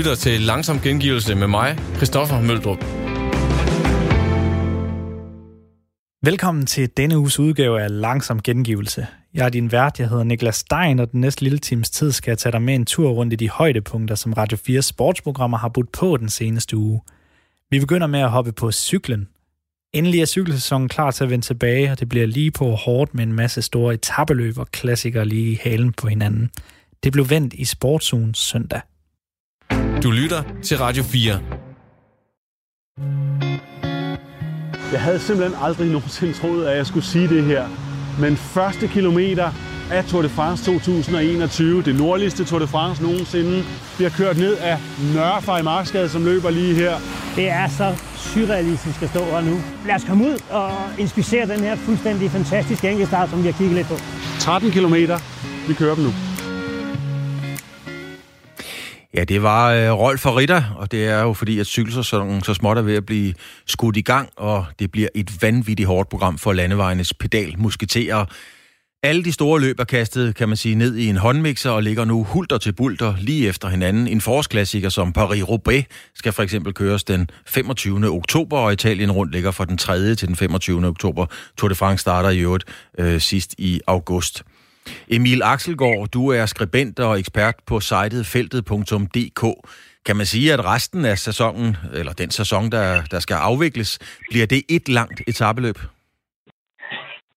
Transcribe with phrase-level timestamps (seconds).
[0.00, 2.84] lytter til Langsom Gengivelse med mig, Christoffer Møldrup.
[6.24, 9.06] Velkommen til denne uges udgave af Langsom Gengivelse.
[9.34, 12.30] Jeg er din vært, jeg hedder Niklas Stein, og den næste lille times tid skal
[12.30, 15.68] jeg tage dig med en tur rundt i de højdepunkter, som Radio 4 sportsprogrammer har
[15.68, 17.00] budt på den seneste uge.
[17.70, 19.28] Vi begynder med at hoppe på cyklen.
[19.92, 23.24] Endelig er cykelsæsonen klar til at vende tilbage, og det bliver lige på hårdt med
[23.24, 26.50] en masse store etabeløb og klassikere lige i halen på hinanden.
[27.02, 28.80] Det blev vendt i Sportsugen søndag.
[30.02, 31.40] Du lytter til Radio 4.
[34.92, 37.64] Jeg havde simpelthen aldrig nogensinde troet, at jeg skulle sige det her.
[38.20, 39.50] Men første kilometer
[39.90, 43.64] af Tour de France 2021, det nordligste Tour de France nogensinde,
[43.96, 44.78] bliver kørt ned af
[45.14, 46.94] Nørrefej Marksgade, som løber lige her.
[47.36, 49.60] Det er så surrealistisk at stå her nu.
[49.86, 53.76] Lad os komme ud og inspicere den her fuldstændig fantastiske enkeltstart, som vi har kigget
[53.76, 53.94] lidt på.
[54.38, 55.18] 13 kilometer.
[55.68, 56.29] Vi kører dem nu.
[59.14, 62.54] Ja, det var øh, Rolf og Ritter, og det er jo fordi, at cykelsæsonen så
[62.54, 63.34] småt er ved at blive
[63.66, 68.24] skudt i gang, og det bliver et vanvittigt hårdt program for landevejenes pedalmusketerer.
[69.02, 72.04] Alle de store løb er kastet, kan man sige, ned i en håndmixer og ligger
[72.04, 74.08] nu hulter til bulter lige efter hinanden.
[74.08, 75.82] En forårsklassiker som Paris-Roubaix
[76.14, 78.10] skal for eksempel køres den 25.
[78.10, 80.14] oktober, og Italien rundt ligger fra den 3.
[80.14, 80.86] til den 25.
[80.86, 81.26] oktober.
[81.58, 82.64] Tour de France starter i øvrigt
[82.98, 84.42] øh, sidst i august.
[85.16, 89.42] Emil Axelgaard, du er skribent og ekspert på sitet feltet.dk.
[90.06, 93.90] Kan man sige, at resten af sæsonen, eller den sæson, der, der skal afvikles,
[94.30, 95.78] bliver det et langt etabeløb?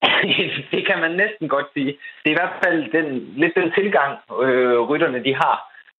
[0.74, 1.92] det kan man næsten godt sige.
[2.24, 3.08] Det er i hvert fald den,
[3.42, 4.12] lidt den tilgang,
[4.44, 5.58] øh, rytterne de har.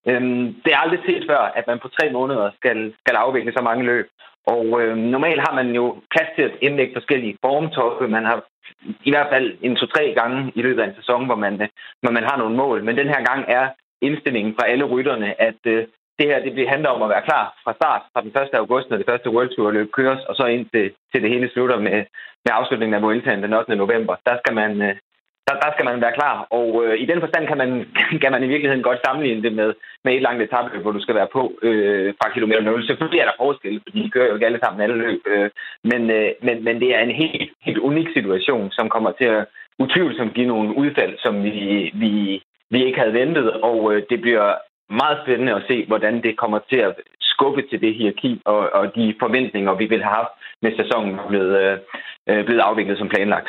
[0.08, 3.62] Øhm, det er aldrig set før, at man på tre måneder skal, skal afvikle så
[3.62, 4.06] mange løb.
[4.46, 8.08] Og øh, normalt har man jo plads til at indlægge forskellige formtoppe.
[8.08, 8.44] Man har
[9.04, 11.68] i hvert fald en to-tre gange i løbet af en sæson, hvor man, øh,
[12.02, 12.84] hvor man har nogle mål.
[12.84, 13.68] Men den her gang er
[14.02, 15.86] indstillingen fra alle rytterne, at øh,
[16.18, 18.54] det her det bliver handler om at være klar fra start, fra den 1.
[18.62, 21.50] august, når det første World Tour løb køres, og så ind til, til det hele
[21.50, 21.98] slutter med,
[22.44, 23.76] med afslutningen af Vueltaen den 8.
[23.76, 24.14] november.
[24.26, 24.94] Der skal man, øh,
[25.46, 26.46] der, der skal man være klar.
[26.58, 27.70] Og øh, i den forstand kan man,
[28.22, 29.74] kan man i virkeligheden godt sammenligne det med,
[30.04, 32.86] med et langt etabløb, hvor du skal være på øh, fra kilometer 0.
[32.86, 35.20] Selvfølgelig er der forskel, fordi de kører jo ikke alle sammen alle løb.
[35.26, 35.50] Øh,
[35.84, 39.46] men, øh, men, men det er en helt, helt unik situation, som kommer til at
[39.78, 43.50] utvivlsomt give nogle udfald, som vi, vi, vi ikke havde ventet.
[43.50, 44.54] Og øh, det bliver
[44.90, 46.94] meget spændende at se, hvordan det kommer til at
[47.36, 50.34] skubbe til det hierarki og, og de forventninger, vi vil have haft
[50.64, 51.74] med sæsonen blevet, øh,
[52.30, 53.48] øh, blevet afviklet som planlagt.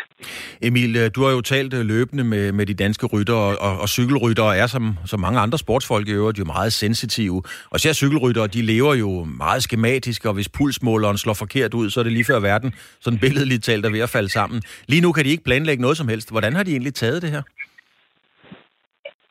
[0.62, 3.74] Emil, øh, du har jo talt øh, løbende med, med de danske rytter, og, og,
[3.84, 7.41] og cykelryttere er som, som mange andre sportsfolk i øvrigt jo meget sensitive.
[7.72, 12.00] Og så cykelryttere, de lever jo meget skematisk, og hvis pulsmåleren slår forkert ud, så
[12.00, 14.62] er det lige før verden, sådan billedligt talt, er ved at falde sammen.
[14.88, 16.31] Lige nu kan de ikke planlægge noget som helst.
[16.31, 17.41] Hvordan har de egentlig taget det her?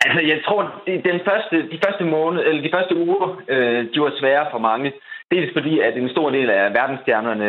[0.05, 0.63] Altså, jeg tror,
[1.11, 4.93] den første, de første måned, eller de første uger, øh, de var svære for mange.
[5.31, 7.49] Dels fordi, at en stor del af verdensstjernerne,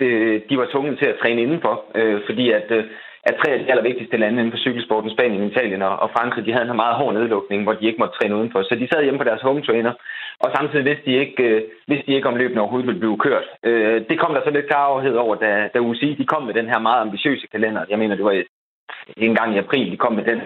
[0.00, 0.08] de,
[0.48, 2.84] de var tvunget til at træne indenfor, øh, fordi at, øh,
[3.24, 6.70] at tre af de allervigtigste lande inden for cykelsporten, Spanien, Italien og Frankrig, de havde
[6.70, 8.62] en meget hård nedlukning, hvor de ikke måtte træne udenfor.
[8.62, 9.92] Så de sad hjemme på deres home trainer,
[10.44, 13.46] og samtidig vidste de ikke, øh, vidste de ikke om løbene overhovedet ville blive kørt.
[13.64, 16.68] Øh, det kom der så lidt klarhed over, da, da UCI de kom med den
[16.68, 17.84] her meget ambitiøse kalender.
[17.90, 18.42] Jeg mener, det var
[19.16, 20.40] en gang i april, de kom med den.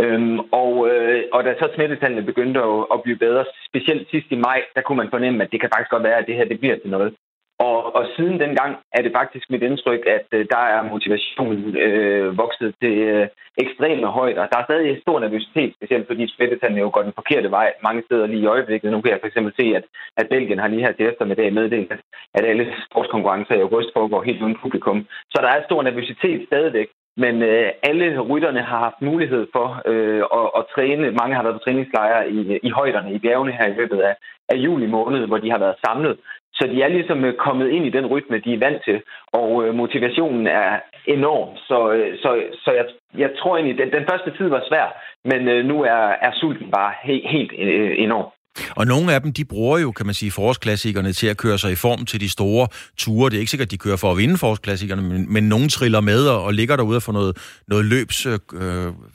[0.00, 4.42] Øhm, og, øh, og da så smittetallene begyndte at, at blive bedre, specielt sidst i
[4.48, 6.60] maj, der kunne man fornemme, at det kan faktisk godt være, at det her det
[6.60, 7.14] bliver til noget.
[7.58, 12.38] Og, og siden dengang er det faktisk mit indtryk, at øh, der er motivationen øh,
[12.38, 14.46] vokset til øh, ekstreme højder.
[14.46, 18.26] Der er stadig stor nervøsitet, specielt fordi smittetallene jo går den forkerte vej mange steder
[18.26, 18.92] lige i øjeblikket.
[18.92, 19.84] Nu kan jeg for eksempel se, at,
[20.16, 22.00] at Belgien har lige her til eftermiddag meddelt, at,
[22.34, 25.06] at alle sportskonkurrencer i august foregår helt uden publikum.
[25.32, 26.88] Så der er stor nervøsitet stadigvæk.
[27.16, 31.10] Men øh, alle rytterne har haft mulighed for øh, at, at træne.
[31.10, 34.14] Mange har været på træningslejre i, i højderne i bjergene her i løbet af,
[34.48, 36.18] af juli måned, hvor de har været samlet.
[36.54, 39.64] Så de er ligesom øh, kommet ind i den rytme, de er vant til, og
[39.64, 41.56] øh, motivationen er enorm.
[41.56, 42.86] Så, øh, så, så jeg,
[43.18, 44.86] jeg tror egentlig, at den, den første tid var svær,
[45.24, 48.26] men øh, nu er, er sulten bare he, helt øh, enorm.
[48.76, 51.72] Og nogle af dem, de bruger jo, kan man sige, forårsklassikerne til at køre sig
[51.72, 52.68] i form til de store
[52.98, 53.30] ture.
[53.30, 56.00] Det er ikke sikkert, at de kører for at vinde forårsklassikerne, men, men nogen triller
[56.00, 58.38] med og, og ligger derude og får noget, noget løbs, øh,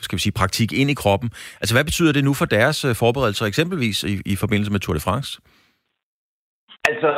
[0.01, 1.29] skal vi sige, praktik ind i kroppen.
[1.61, 4.93] Altså, hvad betyder det nu for deres øh, forberedelser, eksempelvis i, i forbindelse med Tour
[4.93, 5.29] de France?
[6.89, 7.09] Altså,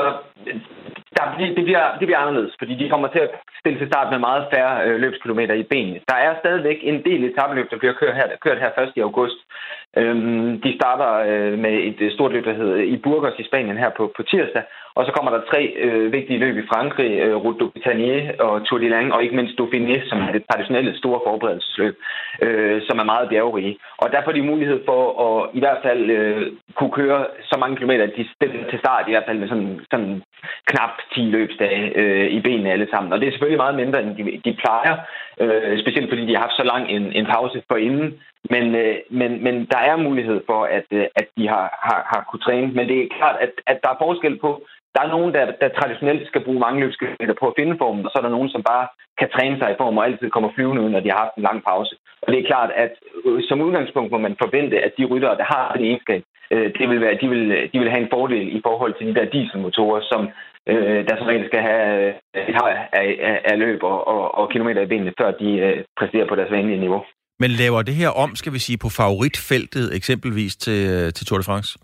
[1.17, 1.23] der,
[1.57, 3.31] det, bliver, det bliver anderledes, fordi de kommer til at
[3.61, 5.99] stille til start med meget færre øh, løbskilometer i benene.
[6.11, 9.39] Der er stadigvæk en del etabeløb, der bliver kørt her, kørt her først i august.
[9.97, 13.43] Øhm, de starter øh, med et øh, stort løb, der hedder øh, i Burgos i
[13.43, 14.63] Spanien her på, på tirsdag.
[14.95, 18.65] Og så kommer der tre øh, vigtige løb i Frankrig, øh, Route du Britannier og
[18.65, 21.95] Tour de Lange, og ikke mindst Dauphiné, som er det traditionelle store forberedelsesløb,
[22.41, 23.77] øh, som er meget bjergrige.
[23.97, 27.75] Og der får de mulighed for at i hvert fald øh, kunne køre så mange
[27.75, 30.21] kilometer, at de stiller til start i hvert fald med sådan, sådan
[30.65, 33.13] knap 10 løbsdage øh, i benene alle sammen.
[33.13, 34.95] Og det er selvfølgelig meget mindre, end de, de plejer,
[35.41, 38.09] øh, specielt fordi de har haft så lang en, en pause for inden.
[38.49, 42.27] Men, øh, men, men der er mulighed for, at, øh, at de har, har, har
[42.29, 42.67] kunne træne.
[42.77, 44.51] Men det er klart, at, at der er forskel på,
[44.95, 48.11] der er nogen, der, der traditionelt skal bruge mange løbskilometer på at finde formen, og
[48.11, 48.87] så er der nogen, som bare
[49.19, 51.47] kan træne sig i form og altid kommer flyvende ud, når de har haft en
[51.49, 51.95] lang pause.
[52.21, 52.93] Og det er klart, at
[53.25, 56.89] øh, som udgangspunkt må man forvente, at de ryttere, der har den egenskab, øh, det
[56.89, 60.01] vil være, de, vil, de vil have en fordel i forhold til de der dieselmotorer,
[60.11, 60.21] som
[60.69, 62.45] øh, der som regel skal have øh,
[62.99, 66.35] af, af, af løb og, og, og kilometer i benene, før de øh, præsterer på
[66.35, 67.03] deres vanlige niveau.
[67.39, 71.37] Men laver det her om, skal vi sige, på favoritfeltet eksempelvis til, øh, til Tour
[71.39, 71.79] de France?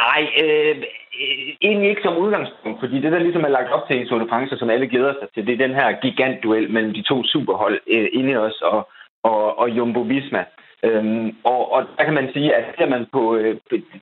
[0.00, 0.76] Nej, øh,
[1.62, 4.30] egentlig ikke som udgangspunkt, fordi det, der ligesom er lagt op til i Tour de
[4.32, 7.80] France, som alle glæder sig til, det er den her gigantduel mellem de to superhold,
[7.94, 8.88] øh, Ineos og,
[9.22, 10.44] og, og Jumbo Visma.
[10.84, 13.56] Øhm, og, og der kan man sige, at ser man på øh,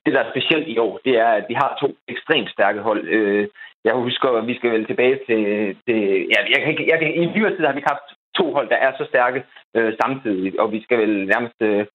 [0.05, 3.07] det, der er specielt i år, det er, at vi har to ekstremt stærke hold.
[3.07, 3.47] Øh,
[3.83, 5.41] jeg husker, at vi skal vel tilbage til...
[5.85, 5.99] til
[6.33, 9.05] ja, jeg jeg, jeg I nyere tid har vi haft to hold, der er så
[9.05, 9.43] stærke
[9.75, 11.85] øh, samtidig, og vi skal vel nærmest øh,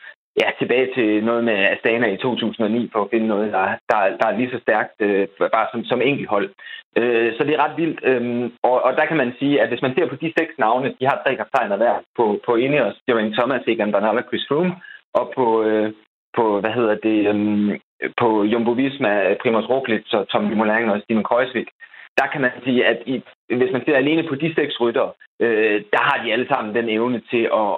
[0.40, 4.26] ja, tilbage til noget med Astana i 2009 for at finde noget, der, der, der
[4.28, 6.48] er lige så stærkt øh, bare som, som enkelthold.
[6.96, 8.00] Øh, så det er ret vildt.
[8.10, 10.94] Øh, og, og der kan man sige, at hvis man ser på de seks navne,
[11.00, 14.74] de har tre kaptajner hver på, på Ineos, Geraint Thomas, Egan Bernal og Chris Froome,
[15.14, 15.92] og på, øh,
[16.36, 17.78] på hvad hedder det, øh,
[18.20, 21.68] på Jumbo Visma, Primoz Roglic og Tom Dumoulin og Steven Kreuzvik,
[22.18, 25.08] der kan man sige, at i, hvis man ser alene på de seks rytter,
[25.40, 27.72] øh, der har de alle sammen den evne til at,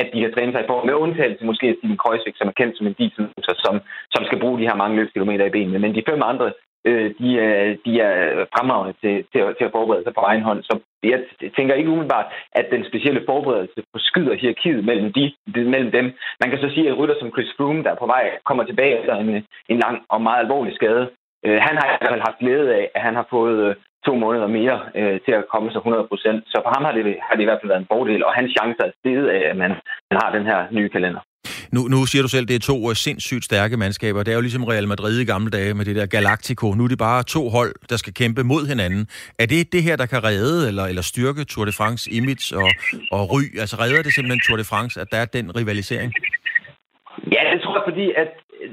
[0.00, 2.76] at de har trænet sig i med undtagelse måske af Steven Kreuzvik, som er kendt
[2.76, 3.74] som en dieselmotor, som,
[4.14, 5.78] som skal bruge de her mange løbskilometer i benene.
[5.78, 6.52] Men de fem andre,
[6.88, 8.14] øh, de, er, de er
[8.54, 10.62] fremragende til, til, til at forberede sig på egen hånd.
[10.62, 11.20] Så jeg
[11.56, 15.32] tænker ikke umiddelbart, at den specielle forberedelse forskyder hierarkiet mellem, de,
[15.74, 16.06] mellem dem.
[16.40, 18.98] Man kan så sige, at rytter som Chris Froome, der er på vej, kommer tilbage
[19.00, 21.08] efter en, en lang og meget alvorlig skade,
[21.46, 23.74] Øh, han har i hvert fald haft glæde af, at han har fået øh,
[24.06, 26.40] to måneder mere øh, til at komme sig 100 procent.
[26.52, 28.50] Så for ham har det, har det i hvert fald været en fordel, og hans
[28.56, 29.70] chancer er steget af, at man,
[30.10, 31.22] man har den her nye kalender.
[31.72, 34.22] Nu, nu siger du selv, at det er to øh, sindssygt stærke mandskaber.
[34.22, 36.74] Det er jo ligesom Real Madrid i gamle dage med det der Galactico.
[36.74, 39.06] Nu er det bare to hold, der skal kæmpe mod hinanden.
[39.38, 42.70] Er det det her, der kan redde eller, eller styrke Tour de France image og,
[43.12, 43.42] og ry?
[43.60, 46.12] Altså redder det simpelthen Tour de France, at der er den rivalisering?
[47.34, 48.30] Ja, det tror jeg, fordi at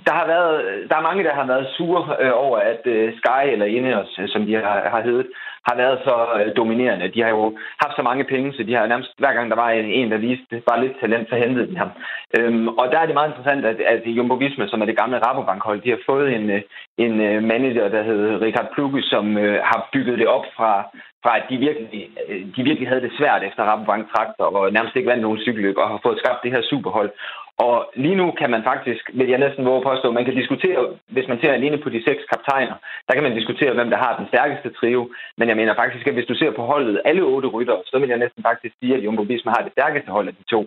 [0.07, 3.43] der har været, der er mange, der har været sure øh, over, at øh, Sky
[3.51, 5.27] eller Ineos, øh, som de har, har heddet,
[5.67, 7.13] har været så øh, dominerende.
[7.15, 9.69] De har jo haft så mange penge, så de har nærmest hver gang, der var
[9.69, 11.91] en, en der viste bare lidt talent, så hentede de ham.
[12.37, 15.17] Øhm, og der er det meget interessant, at, at Jumbo Visma, som er det gamle
[15.25, 16.61] Rabobankhold, de har fået en, øh,
[16.97, 20.71] en øh, manager, der hedder Richard Kluge, som øh, har bygget det op fra,
[21.23, 24.95] fra at de virkelig, øh, de virkelig havde det svært efter Rabobank traktor og nærmest
[24.95, 27.11] ikke vandt nogen cykelløb og har fået skabt det her superhold.
[27.67, 30.81] Og lige nu kan man faktisk, vil jeg næsten våge påstå, man kan diskutere,
[31.15, 32.75] hvis man ser alene på de seks kaptajner,
[33.07, 35.09] der kan man diskutere, hvem der har den stærkeste trio.
[35.37, 38.09] Men jeg mener faktisk, at hvis du ser på holdet alle otte rytter, så vil
[38.09, 40.61] jeg næsten faktisk sige, at Jumbo Visma har det stærkeste hold af de to.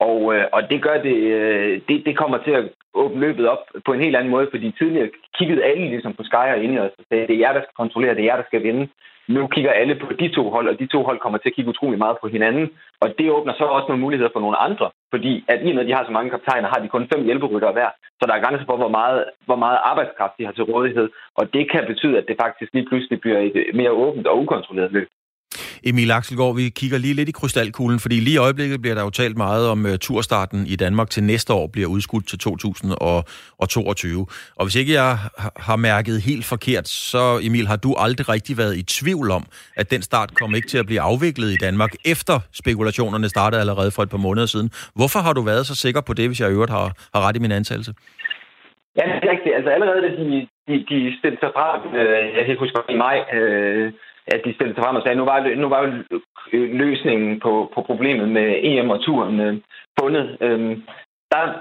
[0.00, 2.64] Og, øh, og det gør det, øh, det, det kommer til at
[2.94, 6.46] åbne løbet op på en helt anden måde, fordi tidligere kiggede alle ligesom på Sky
[6.54, 8.62] og Ineos og sagde, det er jer, der skal kontrollere, det er jer, der skal
[8.62, 8.88] vinde.
[9.28, 11.70] Nu kigger alle på de to hold, og de to hold kommer til at kigge
[11.70, 12.66] utrolig meget på hinanden.
[13.00, 15.82] Og det åbner så også nogle muligheder for nogle andre, fordi at i og med,
[15.82, 17.90] at de har så mange kaptajner, har de kun fem hjælperytter hver.
[18.18, 21.08] Så der er grænser for, hvor meget, hvor meget arbejdskraft de har til rådighed.
[21.34, 24.92] Og det kan betyde, at det faktisk lige pludselig bliver et mere åbent og ukontrolleret
[24.92, 25.08] løb.
[25.84, 29.10] Emil Axelgaard, vi kigger lige lidt i krystalkuglen, fordi lige i øjeblikket bliver der jo
[29.10, 34.26] talt meget om uh, turstarten i Danmark til næste år bliver udskudt til 2022.
[34.56, 35.16] Og hvis ikke jeg
[35.56, 39.44] har mærket helt forkert, så Emil, har du aldrig rigtig været i tvivl om,
[39.76, 43.90] at den start kommer ikke til at blive afviklet i Danmark, efter spekulationerne startede allerede
[43.90, 44.70] for et par måneder siden.
[44.94, 47.36] Hvorfor har du været så sikker på det, hvis jeg i øvrigt har, har ret
[47.36, 47.92] i min antagelse?
[48.98, 49.54] Ja, det er rigtigt.
[49.58, 53.16] Altså allerede da de, de, de stemte sig frem, øh, jeg kan huske, i maj,
[53.36, 53.92] øh,
[54.26, 56.02] at de stillede sig frem og sagde, at nu var, nu var
[56.52, 59.56] løsningen på, på problemet med EM og turen øh,
[60.00, 60.36] fundet.
[60.40, 60.78] Øh,
[61.36, 61.52] der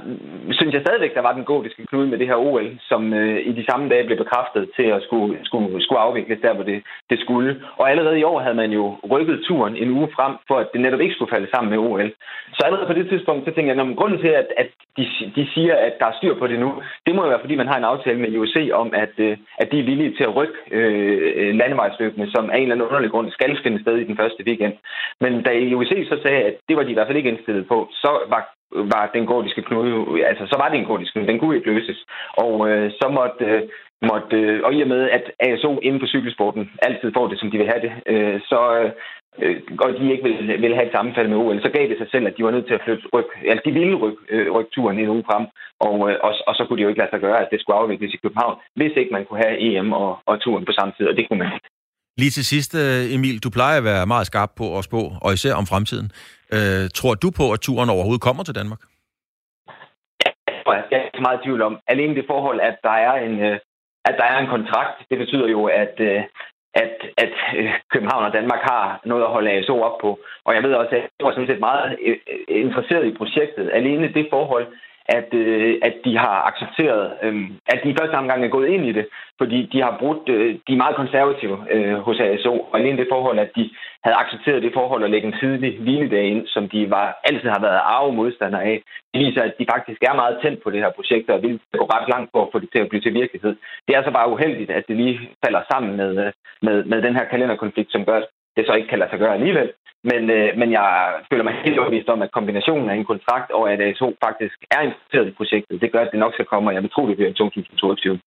[0.58, 3.52] synes jeg stadigvæk, der var den gotiske knude med det her OL, som øh, i
[3.60, 7.20] de samme dage blev bekræftet til at skulle, skulle, skulle afvikles der, hvor det, det
[7.20, 7.52] skulle.
[7.78, 10.82] Og allerede i år havde man jo rykket turen en uge frem, for at det
[10.82, 12.12] netop ikke skulle falde sammen med OL.
[12.56, 15.04] Så allerede på det tidspunkt, så tænkte jeg, at grunden til, at, at de,
[15.36, 16.70] de siger, at der er styr på det nu,
[17.06, 19.72] det må jo være, fordi man har en aftale med IOC om, at, øh, at
[19.72, 23.32] de er villige til at rykke øh, landevejsløbene, som af en eller anden underlig grund
[23.32, 24.74] skal finde sted i den første weekend.
[25.22, 27.88] Men da IOC så sagde, at det var de i hvert fald ikke indstillet på,
[27.92, 31.56] så var var den gordiske knude, altså så var det en gordisk knude, den kunne
[31.56, 32.00] ikke løses.
[32.38, 33.62] Og øh, så måtte, øh,
[34.10, 37.52] måtte øh, og i og med, at ASO inden for cykelsporten altid får det, som
[37.52, 38.92] de vil have det, øh, så, øh,
[39.42, 42.10] øh og de ikke ville, ville have et sammenfald med OL, så gav det sig
[42.12, 44.68] selv, at de var nødt til at flytte ryg, altså de ville rykke øh, ryk
[44.72, 45.46] turen en uge frem,
[45.88, 47.80] og, øh, og, og, så kunne de jo ikke lade sig gøre, at det skulle
[47.82, 51.06] afvikles i København, hvis ikke man kunne have EM og, og turen på samme tid,
[51.08, 51.70] og det kunne man ikke.
[52.18, 55.34] Lige til sidst, øh, Emil, du plejer at være meget skarp på at spå, og
[55.34, 56.12] især om fremtiden.
[56.54, 58.82] Øh, tror du på, at turen overhovedet kommer til Danmark?
[60.92, 61.80] Jeg er ikke meget tvivl om.
[61.88, 63.60] Alene det forhold, at der er en, øh,
[64.06, 66.24] at der er en kontrakt, det betyder jo, at, øh,
[66.74, 70.20] at, at øh, København og Danmark har noget at holde ASO op på.
[70.46, 71.98] Og jeg ved også, at jeg var sådan set meget
[72.48, 73.72] interesseret i projektet.
[73.74, 74.68] Alene det forhold,
[75.10, 78.86] at, øh, at de har accepteret, øh, at de i første omgang er gået ind
[78.86, 79.06] i det,
[79.38, 83.08] fordi de har brugt, øh, de er meget konservative øh, hos ASO, og alene det
[83.12, 83.70] forhold, at de
[84.04, 87.62] havde accepteret det forhold at lægge en tidlig hviledag ind, som de var, altid har
[87.62, 88.82] været arve modstandere af,
[89.14, 91.86] det viser, at de faktisk er meget tændt på det her projekt, og vil gå
[91.96, 93.56] ret langt for at få det til at blive til virkelighed.
[93.88, 96.32] Det er så bare uheldigt, at det lige falder sammen med, øh,
[96.62, 98.22] med, med den her kalenderkonflikt, som gør,
[98.58, 99.70] det så ikke kan lade sig gøre alligevel.
[100.12, 100.90] Men, øh, men jeg
[101.30, 104.82] føler mig helt overbevist om, at kombinationen af en kontrakt og at ASO faktisk er
[104.88, 107.16] interesseret i projektet, det gør, at det nok skal komme, og jeg vil tro, det
[107.18, 108.20] bliver i 2022.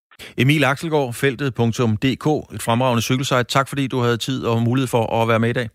[0.43, 3.49] Emil Axelgaard, feltet.dk, et fremragende cykelsite.
[3.57, 5.69] Tak fordi du havde tid og mulighed for at være med i dag.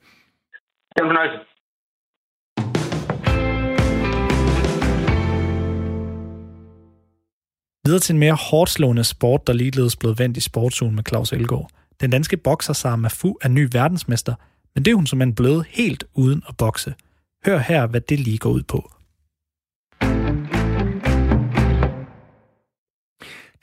[0.93, 1.39] Det var fornøjelse.
[7.85, 11.31] Videre til en mere hårdt slående sport, der ligeledes blev vendt i sportsugen med Claus
[11.31, 11.67] Elgaard.
[12.01, 14.33] Den danske bokser Sarah Fu er ny verdensmester,
[14.75, 16.93] men det er hun som blevet helt uden at bokse.
[17.45, 18.89] Hør her, hvad det lige går ud på.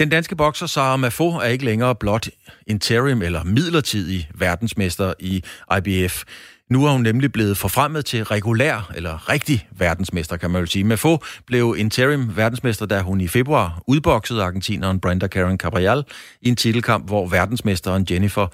[0.00, 2.29] Den danske bokser Sara Mafo er ikke længere blot
[2.67, 5.43] interim eller midlertidig verdensmester i
[5.79, 6.25] IBF.
[6.71, 10.85] Nu er hun nemlig blevet forfremmet til regulær, eller rigtig verdensmester, kan man jo sige.
[10.85, 16.05] Mafo blev interim verdensmester, da hun i februar udboksede argentineren Brenda Karen Cabral
[16.40, 18.47] i en titelkamp, hvor verdensmesteren Jennifer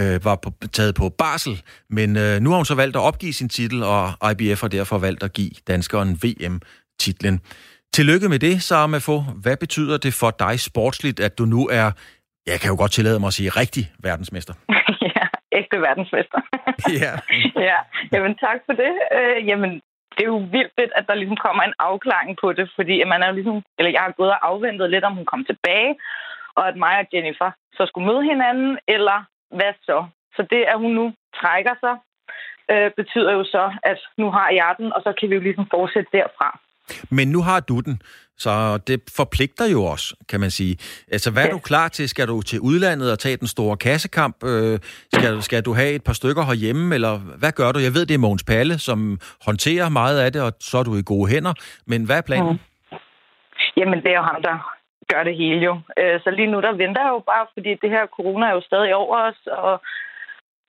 [0.00, 1.54] øh, var på, taget på barsel,
[1.90, 4.98] men øh, nu har hun så valgt at opgive sin titel, og IBF har derfor
[4.98, 7.40] valgt at give danskeren VM-titlen.
[7.96, 9.16] Tillykke med det, Sara Mafo.
[9.44, 11.86] Hvad betyder det for dig sportsligt, at du nu er,
[12.50, 14.54] jeg kan jo godt tillade mig at sige, rigtig verdensmester?
[15.16, 15.24] ja,
[15.58, 16.40] ægte verdensmester.
[17.02, 17.12] ja.
[17.68, 17.78] ja,
[18.12, 18.92] jamen tak for det.
[19.16, 19.70] Øh, jamen,
[20.14, 23.22] det er jo vildt fedt, at der ligesom kommer en afklaring på det, fordi man
[23.22, 25.92] er jo ligesom, eller jeg har gået og afventet lidt, om hun kom tilbage,
[26.58, 29.18] og at mig og Jennifer så skulle møde hinanden, eller
[29.56, 29.98] hvad så?
[30.36, 31.94] Så det, at hun nu trækker sig,
[32.72, 35.66] øh, betyder jo så, at nu har jeg den, og så kan vi jo ligesom
[35.70, 36.48] fortsætte derfra.
[37.10, 38.02] Men nu har du den,
[38.38, 40.76] så det forpligter jo også, kan man sige.
[41.12, 41.52] Altså, hvad er ja.
[41.52, 42.08] du klar til?
[42.08, 44.44] Skal du til udlandet og tage den store kassekamp?
[44.44, 44.78] Øh,
[45.12, 47.78] skal, skal du have et par stykker herhjemme, eller hvad gør du?
[47.78, 50.96] Jeg ved, det er Mogens Palle, som håndterer meget af det, og så er du
[50.96, 51.54] i gode hænder.
[51.86, 52.52] Men hvad er planen?
[52.52, 52.98] Mm.
[53.76, 54.79] Jamen, det er jo ham, der
[55.12, 55.74] gør det hele jo.
[55.98, 58.68] Øh, så lige nu, der venter jeg jo bare, fordi det her corona er jo
[58.70, 59.74] stadig over os, og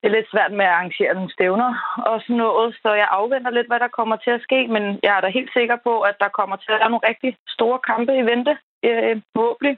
[0.01, 1.71] det er lidt svært med at arrangere nogle stævner
[2.10, 5.13] og sådan noget, så jeg afventer lidt, hvad der kommer til at ske, men jeg
[5.17, 8.12] er da helt sikker på, at der kommer til at være nogle rigtig store kampe
[8.21, 8.53] i vente,
[8.88, 9.75] øh, forhåbentlig,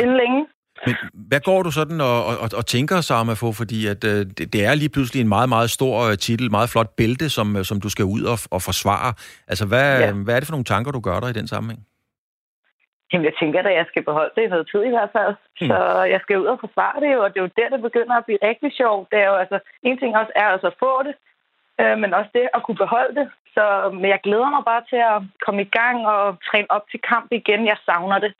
[0.00, 0.40] inden længe.
[0.86, 3.52] Men hvad går du sådan og, og, og tænker, Sarma, for?
[3.52, 6.70] Fordi at, øh, det, det er lige pludselig en meget, meget stor øh, titel, meget
[6.70, 9.14] flot bælte, som, øh, som du skal ud og, og forsvare.
[9.48, 10.12] Altså, hvad, ja.
[10.12, 11.80] hvad er det for nogle tanker, du gør dig i den sammenhæng?
[13.12, 15.34] Jamen, jeg tænker at jeg skal beholde det i noget tid i hvert fald.
[15.60, 15.68] Mm.
[15.68, 15.78] Så
[16.12, 18.44] jeg skal ud og forsvare det, og det er jo der, det begynder at blive
[18.48, 19.10] rigtig sjovt.
[19.10, 19.58] Det er jo altså,
[19.88, 21.14] en ting også er altså at få det,
[21.80, 23.26] øh, men også det at kunne beholde det.
[23.54, 23.64] Så
[24.00, 27.28] men jeg glæder mig bare til at komme i gang og træne op til kamp
[27.40, 27.60] igen.
[27.72, 28.32] Jeg savner det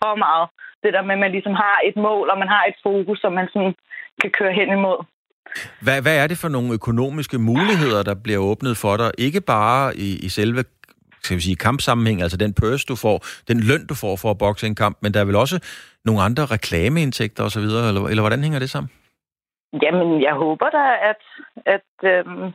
[0.00, 0.46] så meget.
[0.82, 3.32] Det der med, at man ligesom har et mål, og man har et fokus, som
[3.32, 3.74] man sådan
[4.22, 4.98] kan køre hen imod.
[5.84, 9.10] Hvad, hvad er det for nogle økonomiske muligheder, der bliver åbnet for dig?
[9.18, 10.64] Ikke bare i, i selve
[11.24, 13.16] skal vi sige, kampsammenhæng, altså den purse, du får,
[13.48, 15.56] den løn, du får for at bokse en kamp, men der er vel også
[16.04, 18.90] nogle andre reklameindtægter osv., eller, eller hvordan hænger det sammen?
[19.82, 21.22] Jamen, jeg håber da, at,
[21.74, 22.52] at øhm,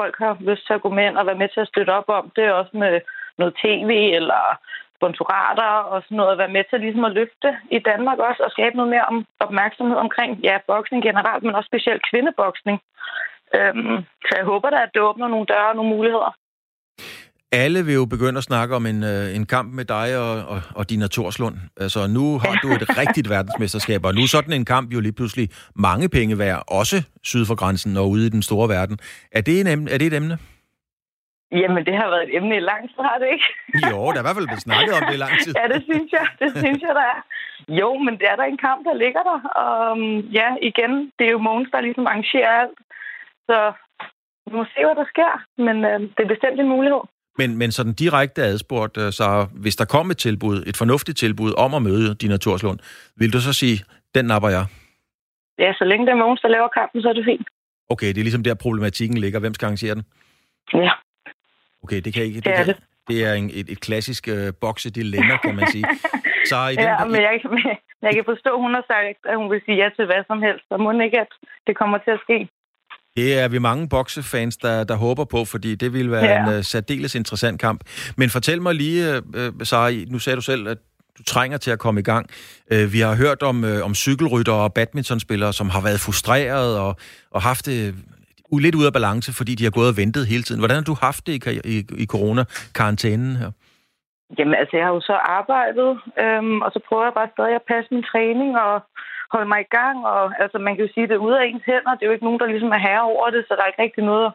[0.00, 2.08] folk har lyst til at gå med ind og være med til at støtte op
[2.08, 3.00] om det, også med
[3.38, 4.42] noget tv eller
[4.96, 8.50] sponsorater og sådan noget, at være med til ligesom at løfte i Danmark også, og
[8.50, 12.78] skabe noget mere om, opmærksomhed omkring, ja, boksning generelt, men også specielt kvindeboksning.
[13.56, 13.96] Øhm,
[14.26, 16.32] så jeg håber da, at det åbner nogle døre og nogle muligheder
[17.64, 20.60] alle vil jo begynde at snakke om en, øh, en kamp med dig og, og,
[20.78, 21.56] og Dina Torslund.
[21.84, 25.16] Altså, nu har du et rigtigt verdensmesterskab, og nu er sådan en kamp jo lige
[25.18, 28.98] pludselig mange penge værd, også syd for grænsen og ude i den store verden.
[29.32, 30.38] Er det, en emne, er det et emne?
[31.62, 33.48] Jamen, det har været et emne i lang tid, har det ikke?
[33.90, 35.52] jo, der er i hvert fald blevet snakket om det i lang tid.
[35.60, 36.26] ja, det synes jeg.
[36.42, 37.20] Det synes jeg, der er.
[37.80, 39.38] Jo, men det er der en kamp, der ligger der.
[39.62, 42.78] Og um, ja, igen, det er jo Mogens, der ligesom arrangerer alt.
[43.48, 43.58] Så
[44.46, 45.32] vi må se, hvad der sker.
[45.66, 47.02] Men uh, det er bestemt en mulighed.
[47.38, 51.52] Men, men sådan direkte adspurgt, øh, så hvis der kom et tilbud, et fornuftigt tilbud
[51.58, 52.78] om at møde Dina Torslund,
[53.16, 54.64] vil du så sige, den napper jeg?
[55.58, 57.46] Ja, så længe det er Mogens, der laver kampen, så er det fint.
[57.88, 59.40] Okay, det er ligesom der problematikken ligger.
[59.40, 60.04] Hvem skal arrangere den?
[60.74, 60.90] Ja.
[61.84, 62.36] Okay, det kan ikke...
[62.36, 62.76] Det, Det er kan, det.
[63.08, 65.84] det er en, et, et klassisk øh, boksedilemma, kan man sige.
[66.50, 67.40] Så i den, Ja, men jeg,
[68.00, 70.42] men jeg kan forstå, hun har sagt, at hun vil sige ja til hvad som
[70.46, 70.64] helst.
[70.68, 71.32] Så må ikke, at
[71.66, 72.38] det kommer til at ske.
[73.16, 76.48] Det er vi mange boksefans, der, der håber på, fordi det ville være Ja.
[76.50, 77.80] en uh, særdeles interessant kamp.
[78.16, 80.78] Men fortæl mig lige, uh, Sara, nu sagde du selv, at
[81.18, 82.26] du trænger til at komme i gang.
[82.74, 86.96] Uh, vi har hørt om, uh, om cykelrytter og badmintonspillere, som har været frustreret og,
[87.30, 87.94] og haft det
[88.50, 90.60] uh, lidt ud af balance, fordi de har gået og ventet hele tiden.
[90.60, 93.50] Hvordan har du haft det i, i, i corona-karantænen her?
[94.38, 95.90] Jamen, altså, jeg har jo så arbejdet,
[96.22, 98.74] øhm, og så prøver jeg bare stadig at passe min træning og
[99.32, 99.96] holde mig i gang.
[100.12, 101.92] Og altså, man kan jo sige, at det er ude af ens hænder.
[101.94, 103.82] Det er jo ikke nogen, der ligesom er herre over det, så der er ikke
[103.86, 104.28] rigtig noget...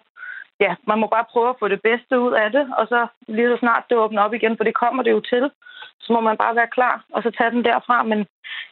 [0.66, 3.00] Ja, man må bare prøve at få det bedste ud af det, og så
[3.36, 5.44] lige så snart det åbner op igen, for det kommer det jo til,
[6.04, 8.04] så må man bare være klar, og så tage den derfra.
[8.04, 8.20] Men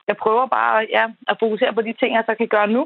[0.07, 2.81] jeg prøver bare ja, at fokusere på de ting, jeg så kan gøre nu,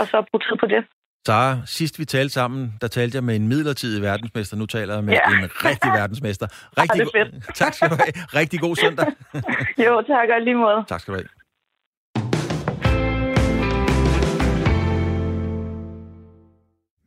[0.00, 0.82] og så bruge tid på det.
[1.26, 4.56] Sara, sidst vi talte sammen, der talte jeg med en midlertidig verdensmester.
[4.56, 5.26] Nu taler jeg med Ja.
[5.30, 6.46] en rigtig verdensmester.
[6.80, 8.12] Rigtig det er go- tak skal du have.
[8.40, 9.06] Rigtig god søndag.
[9.86, 10.84] Jo, tak og lige måde.
[10.88, 11.28] tak skal du have.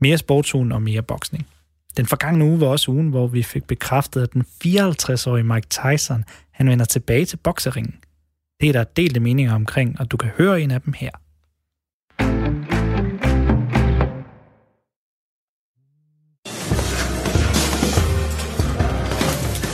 [0.01, 1.47] Mere sportsugen og mere boksning.
[1.97, 6.23] Den forgangne uge var også ugen, hvor vi fik bekræftet, at den 54-årige Mike Tyson
[6.51, 7.95] han vender tilbage til bokseringen.
[8.61, 11.09] Det er der delte meninger omkring, og du kan høre en af dem her.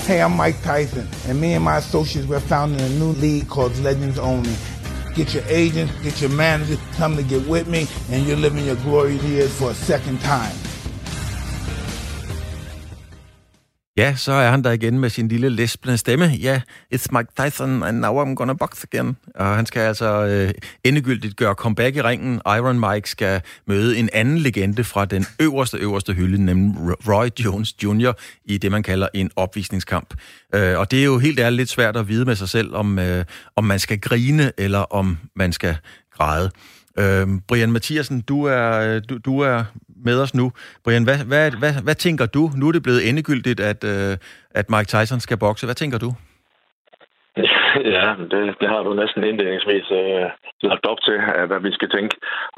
[0.08, 3.76] Hey, I'm Mike Tyson, and me and my associates, we're founding a new league called
[3.84, 4.73] Legends Only.
[5.16, 8.78] Get your agent, get your manager, come to get with me, and you're living your
[8.78, 10.56] glory years for a second time.
[13.98, 16.26] Ja, så er han der igen med sin lille lesbende stemme.
[16.26, 16.62] Ja,
[16.96, 19.18] it's Mike Tyson, and now I'm gonna box again.
[19.36, 22.42] Og han skal altså øh, endegyldigt gøre comeback i ringen.
[22.46, 27.84] Iron Mike skal møde en anden legende fra den øverste, øverste hylde, nemlig Roy Jones
[27.84, 28.12] Jr.
[28.46, 30.14] i det, man kalder en opvisningskamp.
[30.56, 33.00] Øh, og det er jo helt ærligt lidt svært at vide med sig selv, om,
[33.00, 35.78] øh, om man skal grine, eller om man skal
[36.18, 36.52] græde.
[37.00, 39.64] Øh, Brian Mathiasen, du er, øh, du, du er
[40.06, 40.52] med os nu.
[40.84, 42.52] Brian, hvad, hvad, hvad, hvad tænker du?
[42.56, 44.18] Nu er det blevet endegyldigt, at, øh,
[44.52, 45.66] at Mike Tyson skal bokse.
[45.66, 46.14] Hvad tænker du?
[47.96, 50.28] Ja, det, det har du næsten indledningsvis øh,
[50.70, 52.16] lagt op til, at, hvad vi skal tænke.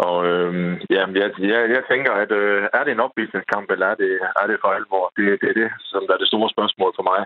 [0.08, 0.52] Og øh,
[0.90, 4.48] ja, jeg, jeg, jeg tænker, at øh, er det en opvisningskamp, eller er det, er
[4.48, 5.06] det for alvor?
[5.18, 7.22] Det, det er det, som er det store spørgsmål for mig.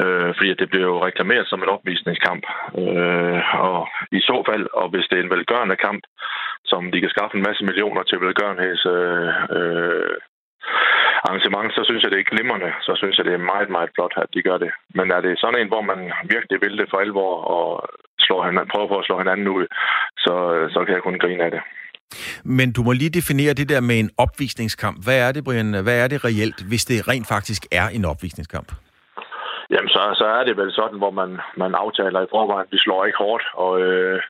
[0.00, 2.44] Øh, fordi det bliver jo reklameret som en opvisningskamp.
[2.82, 3.88] Øh, og
[4.18, 6.02] i så fald, og hvis det er en velgørende kamp,
[6.64, 8.82] som de kan skaffe en masse millioner til velgørenheds...
[8.96, 10.16] Øh, øh,
[11.26, 12.70] arrangement, så synes jeg, det er glimrende.
[12.86, 14.70] Så synes jeg, det er meget, meget flot, at de gør det.
[14.98, 16.00] Men er det sådan en, hvor man
[16.34, 17.66] virkelig vil det for alvor og
[18.24, 19.64] slår hinanden, prøver på at slå hinanden ud,
[20.24, 20.34] så,
[20.74, 21.62] så kan jeg kun grine af det.
[22.44, 24.96] Men du må lige definere det der med en opvisningskamp.
[25.04, 25.82] Hvad er det, Brian?
[25.86, 28.68] Hvad er det reelt, hvis det rent faktisk er en opvisningskamp?
[29.70, 33.04] Jamen, så, så er det vel sådan, hvor man, man aftaler i forvejen, vi slår
[33.04, 34.22] ikke hårdt, og, øh,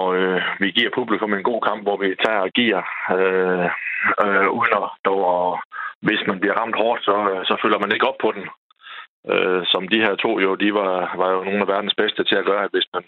[0.00, 2.82] og øh, vi giver publikum en god kamp, hvor vi tager og giver,
[3.16, 3.68] øh,
[4.24, 5.60] øh, uden at dog, og
[6.06, 8.44] hvis man bliver ramt hårdt, så, øh, så følger man ikke op på den.
[9.32, 12.36] Øh, som de her to jo, de var, var jo nogle af verdens bedste til
[12.38, 13.04] at gøre, at hvis man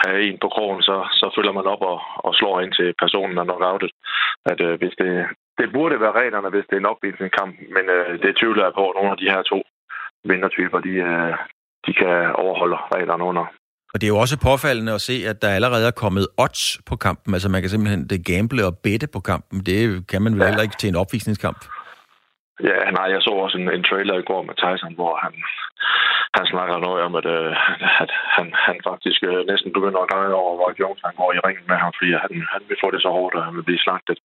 [0.00, 3.38] har en på krogen, så, så følger man op og, og slår ind til personen
[3.38, 3.92] er knockoutet.
[4.50, 5.26] At øh, hvis det,
[5.58, 8.84] det burde være reglerne, hvis det er en opvisningskamp, men øh, det tvivler jeg på,
[8.88, 9.62] at nogle af de her to
[10.24, 11.34] vindertyper, de, øh,
[11.86, 13.46] de kan overholde reglerne under.
[13.94, 16.96] Og det er jo også påfaldende at se, at der allerede er kommet odds på
[16.96, 17.34] kampen.
[17.34, 19.56] Altså man kan simpelthen det gamble og bette på kampen.
[19.66, 20.46] Det kan man vel ja.
[20.48, 21.60] heller ikke til en opvisningskamp.
[22.68, 25.34] Ja, nej, jeg så også en, en trailer i går med Tyson, hvor han,
[26.38, 27.52] han snakker noget om, at, øh,
[28.02, 31.42] at han, han faktisk øh, næsten begynder at græde over, hvor Jones han går i
[31.46, 33.84] ringen med ham, fordi han, han vil få det så hårdt, at han vil blive
[33.84, 34.18] slagtet.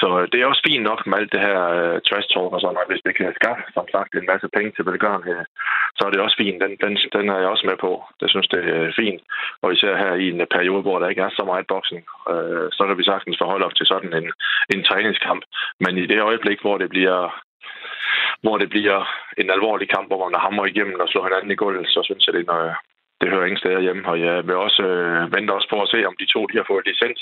[0.00, 2.60] Så øh, det er også fint nok med alt det her øh, trash talk og
[2.60, 2.90] sådan noget.
[2.90, 5.40] Hvis det kan skaffe, som sagt, en masse penge til velgørenhed,
[5.96, 6.58] så er det også fint.
[6.64, 7.92] Den, den, den er jeg også med på.
[8.20, 9.22] Det synes det er øh, fint.
[9.62, 12.66] Og især her i en øh, periode, hvor der ikke er så meget boksning, øh,
[12.76, 14.26] så kan vi sagtens forholde os til sådan en,
[14.74, 15.42] en træningskamp.
[15.84, 17.20] Men i det øjeblik, hvor det bliver
[18.44, 18.98] hvor det bliver
[19.42, 22.34] en alvorlig kamp, hvor man hammer igennem og slår hinanden i gulvet, så synes jeg,
[22.34, 22.60] det, når
[23.20, 24.04] det hører ingen steder hjemme.
[24.12, 26.66] Og jeg vil også øh, vente også på at se, om de to de har
[26.70, 27.20] fået licens.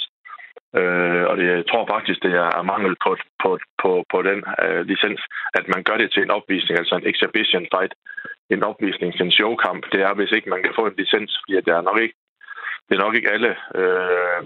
[0.78, 3.10] Øh, og det, jeg tror faktisk, det er mangel på,
[3.42, 3.50] på,
[3.82, 5.22] på, på den øh, licens,
[5.58, 7.92] at man gør det til en opvisning, altså en exhibition fight,
[8.54, 9.82] en opvisning til en showkamp.
[9.92, 12.16] Det er, hvis ikke man kan få en licens, fordi det er nok ikke,
[12.86, 14.38] det er nok ikke alle øh,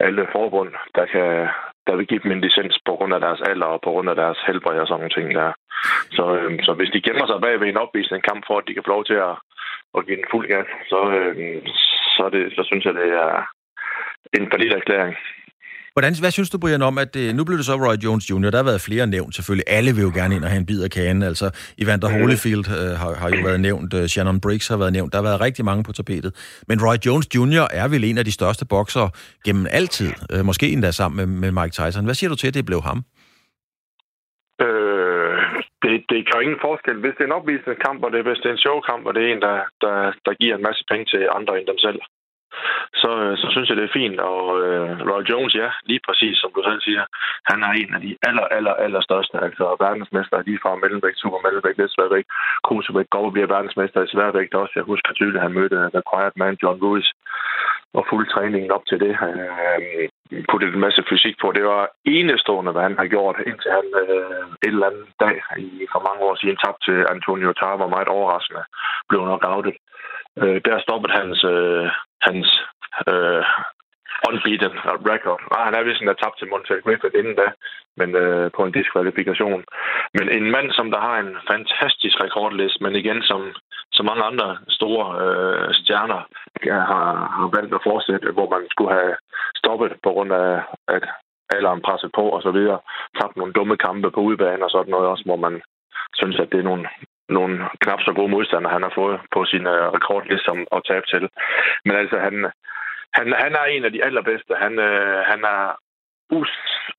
[0.00, 1.48] alle forbund, der kan
[1.86, 4.16] der vil give dem en licens på grund af deres alder og på grund af
[4.16, 5.52] deres helbred og sådan nogle ting der.
[6.16, 8.74] Så, øh, så hvis de gemmer sig bag ved en opvisning kamp for, at de
[8.74, 9.34] kan få lov til at,
[9.96, 11.34] at give den fuld gas, så, øh,
[12.16, 13.32] så, det, så synes jeg, det er
[14.38, 15.16] en forlidt erklæring.
[15.96, 18.50] Hvordan, hvad synes du, Brian, om, at det, nu blev det så Roy Jones Jr.,
[18.50, 19.68] der har været flere nævnt selvfølgelig.
[19.76, 21.22] Alle vil jo gerne ind og have en bid af kagen.
[21.22, 21.46] Altså,
[21.82, 22.08] Evander.
[22.08, 25.12] Holyfield øh, har, har jo været nævnt, uh, Shannon Briggs har været nævnt.
[25.12, 26.32] Der har været rigtig mange på tapetet.
[26.68, 27.64] Men Roy Jones Jr.
[27.80, 29.06] er vel en af de største bokser
[29.46, 30.10] gennem altid.
[30.34, 32.04] Uh, måske endda sammen med, med Mike Tyson.
[32.08, 32.98] Hvad siger du til, at det blev ham?
[34.64, 35.36] Øh,
[35.82, 36.96] det, det gør ingen forskel.
[37.02, 39.30] Hvis det er en opvisningskamp, og det, hvis det er en showkamp, og det er
[39.34, 42.00] en, der, der, der giver en masse penge til andre end dem selv,
[43.02, 44.18] så, øh, så synes jeg, det er fint.
[44.32, 47.04] Og øh, Roy Jones, ja, lige præcis som du selv siger,
[47.50, 51.40] han er en af de aller, aller, aller største, altså verdensmester lige fra mellemvægt, super
[51.44, 52.28] mellemvægt, lidt sværvægt,
[52.66, 54.72] cruiservægt, går og bliver verdensmester i sværvægt også.
[54.76, 57.08] Jeg husker tydeligt, at han mødte øh, The Quiet Man, John Lewis,
[57.98, 59.12] og fuld træningen op til det.
[59.28, 60.08] Øh,
[60.50, 61.52] puttede en masse fysik på.
[61.52, 65.86] Det var enestående, hvad han har gjort, indtil han øh, et eller andet dag i,
[65.92, 68.64] for mange år siden tabte til Antonio Tarver, var meget overraskende,
[69.08, 69.76] blev nok outet.
[70.42, 71.86] Øh, der stoppede hans, øh,
[72.28, 72.48] hans
[73.10, 73.44] øh,
[74.28, 74.74] unbeaten
[75.12, 75.40] record.
[75.52, 77.46] Nej, han er vist en, der tabt til Montel Griffith inden da,
[78.00, 79.64] men øh, på en diskvalifikation.
[80.16, 83.40] Men en mand, som der har en fantastisk rekordliste, men igen, som
[83.96, 86.20] som mange andre store øh, stjerner
[86.62, 89.14] øh, har, har valgt at fortsætte, hvor man skulle have
[89.60, 91.04] stoppet på grund af, at
[91.54, 92.78] alderen presset på og så videre.
[93.20, 95.62] Tabt nogle dumme kampe på udebane og sådan noget også, hvor man
[96.20, 96.88] synes, at det er nogle
[97.28, 101.06] nogle knap så gode modstandere, han har fået på sin uh, rekordliste som at tabe
[101.12, 101.24] til.
[101.84, 102.34] Men altså, han,
[103.18, 104.54] han, han er en af de allerbedste.
[104.64, 105.62] Han, uh, han er
[106.38, 106.52] us,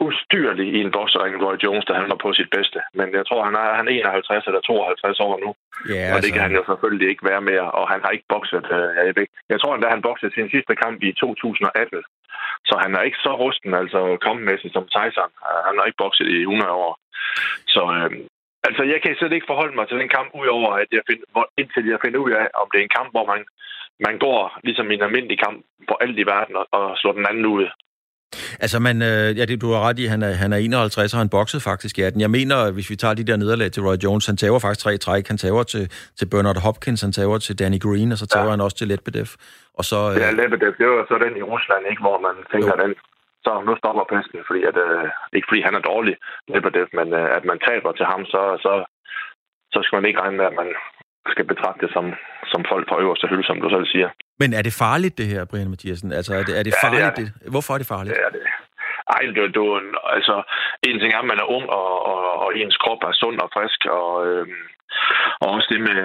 [0.08, 2.80] ustyrlig i en boksering, Roy Jones, da han var på sit bedste.
[2.94, 5.50] Men jeg tror, han er, han er 51 eller 52 år nu.
[5.94, 6.46] Yeah, og det kan altså...
[6.46, 7.68] han jo selvfølgelig ikke være mere.
[7.80, 8.66] Og han har ikke bokset.
[8.78, 12.04] Uh, jeg, ved, jeg tror endda, han boksede sin sidste kamp i 2018.
[12.70, 15.32] Så han er ikke så rusten, altså kampmæssigt som Tyson.
[15.68, 16.94] Han har ikke bokset i 100 år.
[17.76, 18.12] Så øh,
[18.68, 21.46] Altså, jeg kan slet ikke forholde mig til den kamp, udover at jeg find, hvor,
[21.62, 23.42] indtil jeg finder ud af, om det er en kamp, hvor man,
[24.08, 25.58] man går ligesom en almindelig kamp
[25.90, 27.66] på alt i verden og, og slår den anden ud.
[28.64, 31.20] Altså, man, øh, ja, det, du har ret i, han er, han er 51, og
[31.20, 32.22] han boksede faktisk i 18.
[32.22, 34.98] Jeg mener, hvis vi tager de der nederlag til Roy Jones, han tager faktisk tre
[34.98, 35.28] træk.
[35.28, 35.84] Han tager til,
[36.20, 38.52] til Bernard Hopkins, han tager til Danny Green, og så tager ja.
[38.52, 39.30] han også til Letbedev.
[39.80, 40.16] Og så, øh...
[40.22, 42.84] Ja, Letbedev, det var så den i Rusland, ikke, hvor man tænker, jo.
[42.84, 42.94] den
[43.48, 45.06] så nu stopper pesten, fordi at, øh,
[45.38, 46.16] ikke fordi han er dårlig,
[46.52, 48.74] Lebedev, men øh, at man taber til ham, så, så,
[49.74, 50.70] så skal man ikke regne med, at man
[51.34, 52.06] skal betragte det som,
[52.52, 54.10] som folk fra øverste hylde, som du selv siger.
[54.42, 56.12] Men er det farligt, det her, Brian Mathiasen?
[56.20, 57.04] Altså, er det, er det ja, farligt?
[57.04, 57.52] Det er det.
[57.54, 58.16] Hvorfor er det farligt?
[58.16, 58.44] Det er det.
[59.16, 59.64] Ej, du, du,
[60.18, 60.36] altså,
[60.88, 63.50] en ting er, at man er ung, og, og, og ens krop er sund og
[63.56, 64.64] frisk, og, øhm,
[65.42, 66.00] og også det med,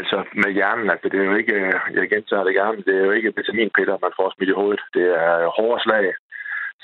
[0.00, 1.56] altså med hjernen, altså det er jo ikke,
[1.96, 4.82] jeg gentager det gerne, det er jo ikke vitaminpiller, man får smidt i hovedet.
[4.94, 6.04] Det er hårde slag,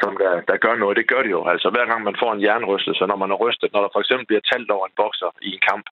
[0.03, 0.97] som der, der gør noget.
[0.97, 1.41] Det gør det jo.
[1.53, 4.27] Altså hver gang man får en jernrystelse, når man er rystet, når der for eksempel
[4.27, 5.87] bliver talt over en bokser i en kamp,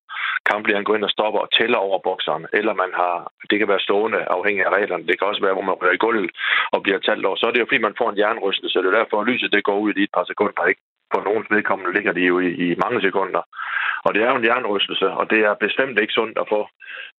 [0.51, 3.15] kamplægeren bliver går ind og stopper og tæller over bokseren, eller man har,
[3.51, 6.05] det kan være stående afhængig af reglerne, det kan også være, hvor man rører i
[6.05, 6.31] gulvet
[6.75, 8.99] og bliver talt over, så er det jo fordi, man får en jernrystelse, det er
[9.01, 10.83] derfor, at lyset det går ud i et par sekunder, ikke?
[11.13, 13.43] For nogens vedkommende ligger de jo i, i mange sekunder.
[14.07, 16.61] Og det er jo en jernrystelse, og det er bestemt ikke sundt at få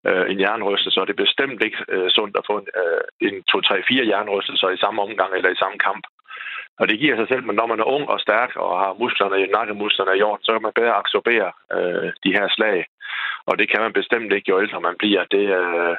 [0.08, 3.36] øh, en jernrystelse, og det er bestemt ikke øh, sundt at få en, øh, en
[3.52, 6.04] 2-3-4 jernrystelser i samme omgang eller i samme kamp.
[6.80, 9.48] Og det giver sig selv, men når man er ung og stærk og har musklerne,
[9.48, 12.86] nakkemusklerne i jorden, så kan man bedre absorbere øh, de her slag.
[13.50, 15.24] Og det kan man bestemt ikke, jo ældre man bliver.
[15.36, 15.96] Det, øh,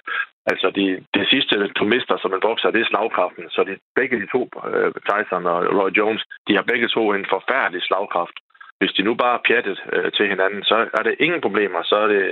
[0.46, 3.44] altså de, det sidste, du mister som en bokser, det er slagkraften.
[3.50, 7.26] Så de, begge de to, øh, Tyson og Roy Jones, de har begge to en
[7.34, 8.36] forfærdelig slagkraft.
[8.78, 11.82] Hvis de nu bare er pjattet øh, til hinanden, så er det ingen problemer.
[11.82, 12.24] Så er det,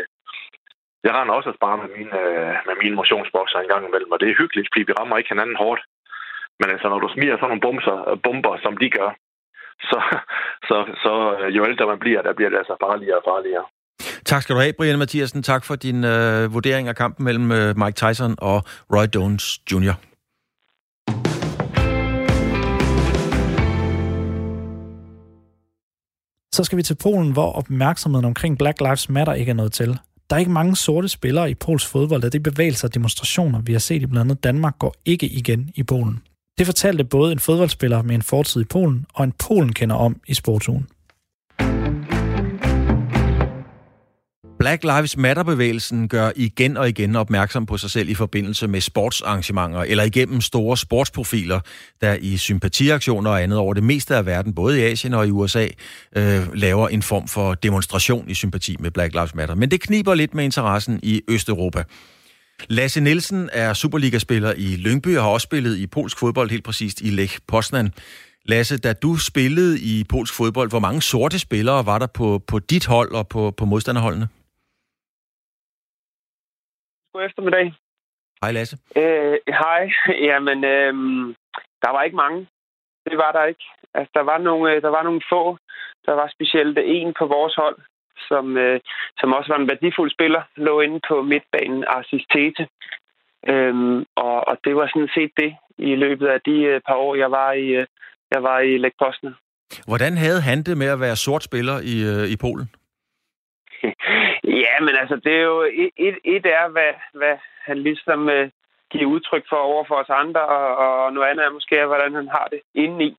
[1.04, 4.20] jeg render også at spare med mine, øh, med mine motionsbokser en gang imellem, og
[4.20, 5.83] det er hyggeligt, fordi vi rammer ikke hinanden hårdt.
[6.60, 9.10] Men altså, når du smiger sådan nogle bumser, bomber, som de gør,
[9.90, 9.98] så,
[10.68, 13.64] så, så øh, jo ældre man bliver, der bliver det altså farligere og farligere.
[14.24, 15.42] Tak skal du have, Brian Mathiasen.
[15.42, 18.58] Tak for din øh, vurdering af kampen mellem øh, Mike Tyson og
[18.94, 19.94] Roy Jones Jr.
[26.56, 29.98] Så skal vi til Polen, hvor opmærksomheden omkring Black Lives Matter ikke er noget til.
[30.30, 33.72] Der er ikke mange sorte spillere i Pols fodbold, og det bevægelser og demonstrationer, vi
[33.72, 36.22] har set i blandt andet Danmark, går ikke igen i Polen.
[36.58, 40.20] Det fortalte både en fodboldspiller med en fortid i Polen og en Polen kender om
[40.26, 40.86] i sportsugen.
[44.58, 49.80] Black Lives Matter-bevægelsen gør igen og igen opmærksom på sig selv i forbindelse med sportsarrangementer
[49.80, 51.60] eller igennem store sportsprofiler,
[52.00, 55.30] der i sympatiaktioner og andet over det meste af verden, både i Asien og i
[55.30, 55.68] USA,
[56.16, 59.54] øh, laver en form for demonstration i sympati med Black Lives Matter.
[59.54, 61.84] Men det kniber lidt med interessen i Østeuropa.
[62.68, 67.00] Lasse Nielsen er Superliga-spiller i Lyngby og har også spillet i polsk fodbold, helt præcist
[67.00, 67.88] i Lech Poznan.
[68.52, 72.58] Lasse, da du spillede i polsk fodbold, hvor mange sorte spillere var der på, på
[72.58, 74.26] dit hold og på, på modstanderholdene?
[77.12, 77.66] God eftermiddag.
[78.42, 78.76] Hej Lasse.
[78.96, 79.82] Øh, hej.
[80.28, 80.92] Jamen, øh,
[81.82, 82.40] der var ikke mange.
[83.06, 83.64] Det var der ikke.
[83.94, 85.58] Altså, der var nogle, øh, der var nogle få.
[86.06, 87.78] Der var specielt en på vores hold,
[88.28, 88.80] som, øh,
[89.20, 92.68] som også var en værdifuld spiller, lå inde på midtbanen, Arsis Tete.
[93.48, 97.14] Øhm, og, og det var sådan set det i løbet af de øh, par år,
[97.14, 97.87] jeg var i, øh,
[98.30, 99.34] jeg var i Lech Poznan.
[99.87, 102.68] Hvordan havde han det med at være sort spiller i, øh, i Polen?
[104.64, 108.50] ja, men altså, det er jo et, et, et er, hvad, hvad han ligesom øh,
[108.94, 112.28] giver udtryk for over for os andre, og, og noget andet er måske, hvordan han
[112.28, 113.11] har det indeni.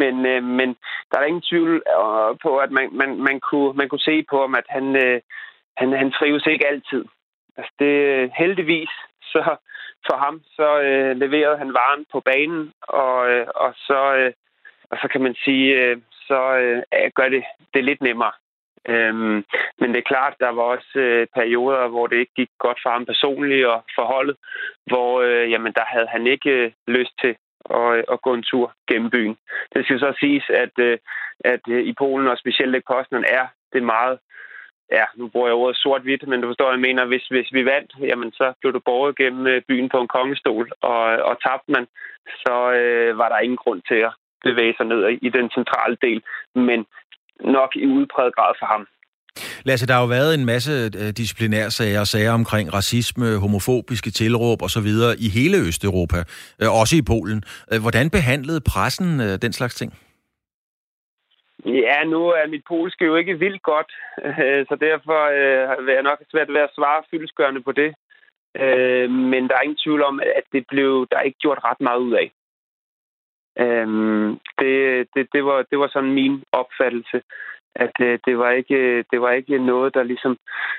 [0.00, 0.68] Men, øh, men
[1.10, 4.40] der er ingen tvivl øh, på, at man, man, man, kunne, man kunne se på
[4.40, 5.20] ham, at han, øh,
[5.76, 7.04] han, han trives ikke altid.
[7.56, 7.94] Altså det,
[8.38, 9.56] heldigvis, så
[10.06, 14.32] for ham, så øh, leverede han varen på banen, og, øh, og, så, øh,
[14.90, 15.96] og så kan man sige, øh,
[16.28, 16.82] så øh,
[17.14, 18.32] gør det det lidt nemmere.
[18.88, 19.44] Øhm,
[19.80, 22.90] men det er klart, der var også øh, perioder, hvor det ikke gik godt for
[22.90, 24.36] ham personligt og forholdet,
[24.86, 27.36] hvor øh, jamen, der havde han ikke øh, lyst til
[27.70, 29.36] at, øh, at gå en tur gennem byen.
[29.74, 30.98] Det skal så siges, at, øh,
[31.44, 34.18] at øh, i Polen og specielt i Poznan er det meget
[34.92, 37.92] ja, nu bruger jeg ordet sort-hvidt, men du forstår, jeg mener, hvis, hvis vi vandt,
[38.00, 41.86] jamen så blev du borget gennem øh, byen på en kongestol, og, og tabte man,
[42.44, 44.12] så øh, var der ingen grund til at
[44.44, 46.22] bevæge sig ned i den centrale del,
[46.54, 46.86] men
[47.40, 48.86] nok i udpræget grad for ham.
[49.64, 54.10] Lasse, der har jo været en masse øh, disciplinære sager og sager omkring racisme, homofobiske
[54.10, 54.90] tilråb osv.
[55.26, 56.20] i hele Østeuropa,
[56.62, 57.40] øh, også i Polen.
[57.72, 59.08] Øh, hvordan behandlede pressen
[59.44, 59.92] den slags ting?
[61.64, 63.90] Ja, nu er mit polske jo ikke vildt godt,
[64.68, 65.20] så derfor
[65.84, 67.90] vil jeg nok svært ved at svare fyldesgørende på det.
[69.32, 71.98] Men der er ingen tvivl om, at det blev der er ikke gjort ret meget
[71.98, 72.32] ud af.
[73.64, 74.74] Øhm, det,
[75.14, 77.22] det, det, var, det var sådan min opfattelse
[77.84, 80.36] at øh, det, var ikke, det var ikke noget, der ligesom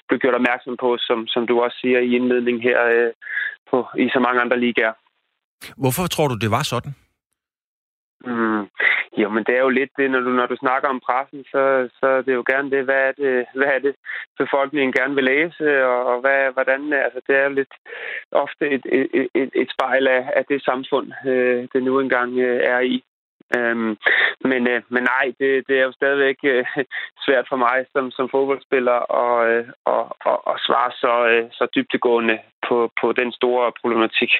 [0.07, 3.11] blev gjort opmærksom på, som, som du også siger i indledningen her øh,
[3.71, 4.93] på, i så mange andre ligaer.
[5.77, 6.93] Hvorfor tror du, det var sådan?
[8.25, 8.67] Mm,
[9.17, 11.89] jo, men det er jo lidt det, når du, når du snakker om pressen, så,
[11.99, 13.95] så det er det jo gerne det, hvad er det, hvad er det
[14.37, 17.73] befolkningen gerne vil læse, og, og hvad, hvordan, altså det er jo lidt
[18.31, 22.59] ofte et, et, et, et spejl af, af det samfund, øh, det nu engang øh,
[22.63, 23.03] er i.
[23.55, 23.97] Øhm,
[24.49, 26.65] men, øh, men nej, det, det er jo stadigvæk øh,
[27.25, 31.67] svært for mig som, som fodboldspiller at, øh, at, at, at svare så, øh, så
[31.75, 34.31] dybtegående på, på den store problematik.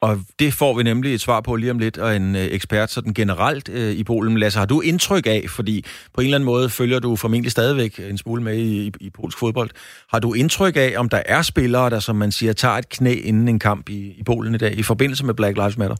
[0.00, 2.90] Og det får vi nemlig et svar på lige om lidt, og en øh, ekspert
[2.90, 4.38] sådan generelt øh, i Polen.
[4.38, 8.00] Lasse, har du indtryk af, fordi på en eller anden måde følger du formentlig stadigvæk
[8.10, 9.70] en smule med i, i, i polsk fodbold.
[10.12, 13.12] Har du indtryk af, om der er spillere, der som man siger, tager et knæ
[13.12, 15.96] inden en kamp i, i Polen i dag, i forbindelse med Black Lives Matter?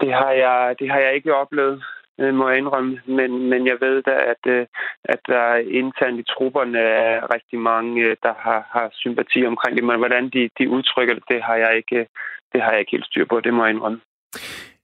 [0.00, 1.82] Det har jeg, det har jeg ikke oplevet,
[2.20, 3.00] øh, må jeg indrømme.
[3.06, 4.66] Men, men jeg ved da, at, øh,
[5.04, 5.46] at der
[5.80, 9.84] internt i trupperne er rigtig mange, øh, der har, har sympati omkring det.
[9.84, 12.00] Men hvordan de, de udtrykker det, det har, jeg ikke,
[12.52, 13.40] det har jeg ikke helt styr på.
[13.40, 14.00] Det må jeg indrømme.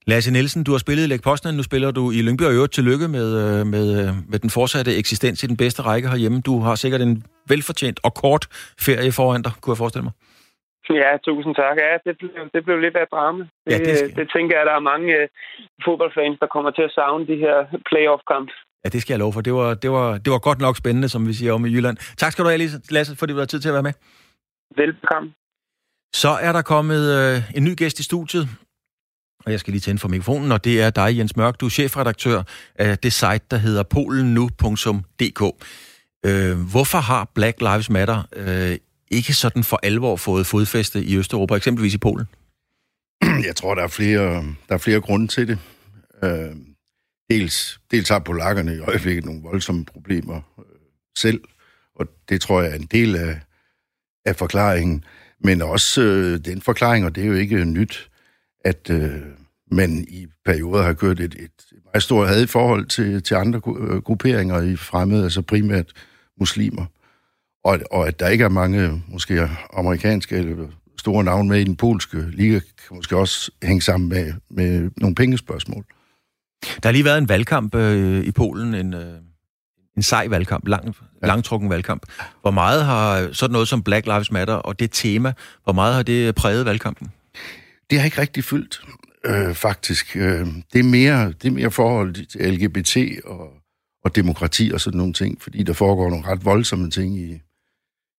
[0.07, 2.73] Lasse Nielsen, du har spillet i Læk Posten, nu spiller du i Lyngby, og øvrigt
[2.73, 6.41] tillykke med, øh, med, øh, med den fortsatte eksistens i den bedste række herhjemme.
[6.41, 8.47] Du har sikkert en velfortjent og kort
[8.79, 10.13] ferie foran dig, kunne jeg forestille mig.
[10.99, 11.75] Ja, tusind tak.
[11.85, 13.43] Ja, det blev, det blev lidt af et drama.
[13.43, 14.15] Det, ja, det, skal...
[14.19, 15.27] det tænker jeg, at der er mange uh,
[15.85, 17.57] fodboldfans, der kommer til at savne de her
[17.89, 18.49] playoff-kamp.
[18.83, 19.41] Ja, det skal jeg love for.
[19.41, 21.97] Det var, det, var, det var godt nok spændende, som vi siger om i Jylland.
[22.17, 23.93] Tak skal du have, Lasse, fordi du har tid til at være med.
[24.75, 25.33] Velbekomme.
[26.13, 28.49] Så er der kommet uh, en ny gæst i studiet,
[29.45, 31.59] og jeg skal lige tænde for mikrofonen, og det er dig, Jens Mørk.
[31.59, 32.43] Du er chefredaktør
[32.75, 35.41] af det site, der hedder polennu.dk.
[36.27, 41.55] Uh, hvorfor har Black Lives Matter uh, ikke sådan for alvor fået fodfæste i Østeuropa,
[41.55, 42.25] eksempelvis i Polen?
[43.47, 45.59] Jeg tror, der er flere, der er flere grunde til det.
[46.23, 46.55] Øh,
[47.29, 50.65] dels, dels har polakkerne i øjeblikket nogle voldsomme problemer øh,
[51.17, 51.41] selv,
[51.95, 53.39] og det tror jeg er en del af,
[54.25, 55.03] af forklaringen.
[55.43, 58.09] Men også øh, den forklaring, og det er jo ikke nyt,
[58.65, 59.21] at øh,
[59.71, 61.51] man i perioder har kørt et, et
[61.85, 65.91] meget stort had i forhold til, til andre øh, grupperinger i fremmede, altså primært
[66.39, 66.85] muslimer
[67.63, 70.67] og, og at der ikke er mange, måske amerikanske eller
[70.99, 75.15] store navne med i den polske liga, kan måske også hænge sammen med, med nogle
[75.15, 75.85] pengespørgsmål.
[76.63, 79.13] Der har lige været en valgkamp øh, i Polen, en, øh,
[79.97, 81.27] en sej valgkamp, lang, ja.
[81.27, 82.05] langtrukken valgkamp.
[82.41, 86.03] Hvor meget har sådan noget som Black Lives Matter og det tema, hvor meget har
[86.03, 87.11] det præget valgkampen?
[87.89, 88.81] Det har ikke rigtig fyldt,
[89.25, 90.15] øh, faktisk.
[90.15, 93.49] Øh, det, er mere, det er mere forhold til LGBT og,
[94.05, 97.41] og demokrati og sådan nogle ting, fordi der foregår nogle ret voldsomme ting i,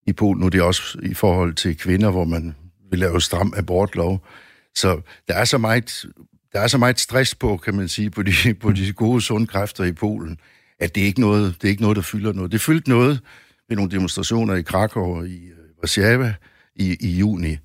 [0.07, 0.41] i Polen.
[0.41, 2.55] Nu er det også i forhold til kvinder, hvor man
[2.91, 4.27] vil lave stram abortlov.
[4.75, 6.07] Så der er så meget,
[6.53, 9.47] der er så meget stress på, kan man sige, på de, på de gode, sunde
[9.47, 10.39] kræfter i Polen,
[10.79, 12.53] at det er ikke noget, det er ikke noget, der fylder noget.
[12.53, 13.21] Det fyldte noget
[13.69, 16.35] ved nogle demonstrationer i Krakow og i øh, Warszawa
[16.77, 17.59] i, i juni.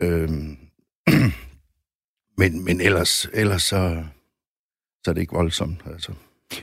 [0.00, 0.56] Øhm,
[2.40, 4.04] men, men ellers, ellers så,
[5.04, 5.80] så er det ikke voldsomt.
[5.86, 6.12] Altså.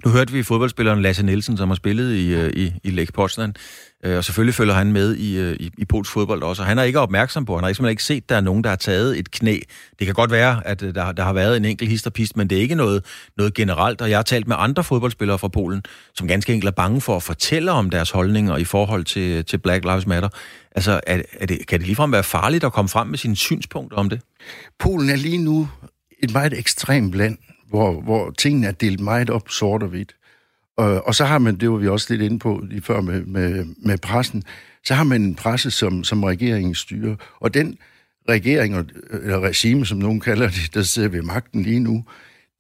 [0.06, 3.56] Nu hørte vi fodboldspilleren Lasse Nielsen, som har spillet i, øh, i, i Lech Poznan,
[4.04, 6.80] øh, og selvfølgelig følger han med i, øh, i, i polsk fodbold også, og han
[6.80, 8.78] er ikke opmærksom på, han har ikke, ikke set, at der er nogen, der har
[8.78, 9.60] taget et knæ.
[10.00, 12.62] Det kan godt være, at der, der har været en enkelt histerpist, men det er
[12.62, 13.06] ikke noget,
[13.38, 15.84] noget generelt, og jeg har talt med andre fodboldspillere fra Polen,
[16.16, 19.58] som ganske enkelt er bange for at fortælle om deres holdninger i forhold til, til
[19.58, 20.30] Black Lives Matter.
[20.76, 23.98] Altså, er, er det, kan det ligefrem være farligt at komme frem med sine synspunkter
[23.98, 24.22] om det?
[24.80, 25.70] Polen er lige nu
[26.24, 27.38] et meget ekstremt land,
[27.72, 30.16] hvor, hvor tingene er delt meget op sort og hvidt.
[30.78, 33.26] Og, og så har man, det var vi også lidt inde på lige før med,
[33.26, 34.44] med, med pressen,
[34.84, 37.16] så har man en presse, som, som regeringen styrer.
[37.40, 37.78] Og den
[38.30, 42.04] regering, eller regime, som nogen kalder det, der sidder ved magten lige nu,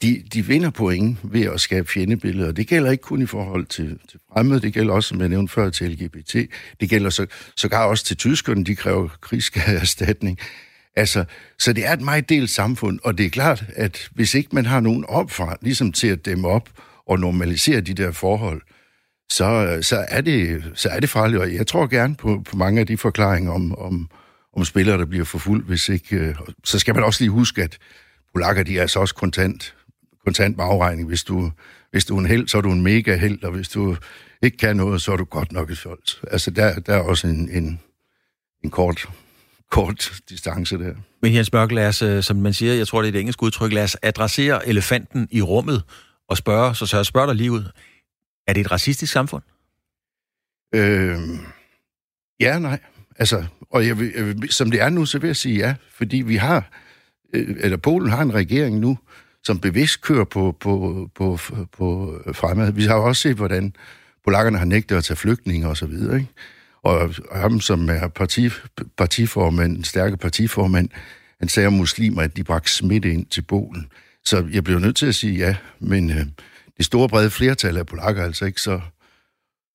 [0.01, 2.51] de, de vinder point ved at skabe fjendebilleder.
[2.51, 5.53] Det gælder ikke kun i forhold til, til fremmede, det gælder også, som jeg nævnte
[5.53, 6.35] før, til LGBT.
[6.79, 10.39] Det gælder så, sågar også til tyskerne, de kræver krigsskadeerstatning.
[10.95, 11.25] Altså,
[11.59, 14.65] så det er et meget delt samfund, og det er klart, at hvis ikke man
[14.65, 16.69] har nogen opfra, ligesom til at dæmme op
[17.07, 18.61] og normalisere de der forhold,
[19.31, 21.41] så, så, er, det, så er det farligt.
[21.41, 24.09] Og jeg tror gerne på, på mange af de forklaringer om, om,
[24.57, 26.15] om spillere, der bliver forfulgt, hvis ikke...
[26.15, 27.77] Øh, så skal man også lige huske, at
[28.33, 29.75] polakker, de er altså også kontant,
[30.25, 31.07] kontant med afregning.
[31.07, 31.51] Hvis du,
[31.91, 33.95] hvis du er en held, så er du en mega held, og hvis du
[34.41, 36.21] ikke kan noget, så er du godt nok et fjols.
[36.31, 37.79] Altså, der, der er også en, en,
[38.63, 39.09] en kort
[39.71, 40.93] kort distance der.
[41.21, 43.43] Men Jens Mørk, lad os, øh, som man siger, jeg tror, det er et engelsk
[43.43, 45.83] udtryk, lad os adressere elefanten i rummet
[46.29, 47.63] og spørge, så, så jeg spørger dig lige ud.
[48.47, 49.43] Er det et racistisk samfund?
[50.75, 51.19] Øh,
[52.39, 52.79] ja, nej.
[53.19, 55.75] Altså, og jeg vil, jeg vil, som det er nu, så vil jeg sige ja,
[55.93, 56.69] fordi vi har,
[57.33, 58.97] øh, eller Polen har en regering nu,
[59.43, 61.37] som bevidst kører på, på, på,
[61.71, 62.71] på fremad.
[62.71, 63.75] Vi har også set, hvordan
[64.23, 66.31] polakkerne har nægtet at tage flygtninge og så videre, ikke?
[66.83, 68.49] Og ham, som er parti,
[68.97, 70.89] partiformand, stærke partiformand,
[71.39, 73.87] han sagde om muslimer, at de bragte smitte ind til Polen.
[74.25, 76.25] Så jeg blev nødt til at sige ja, men øh,
[76.77, 78.81] det store brede flertal af polakker altså ikke så,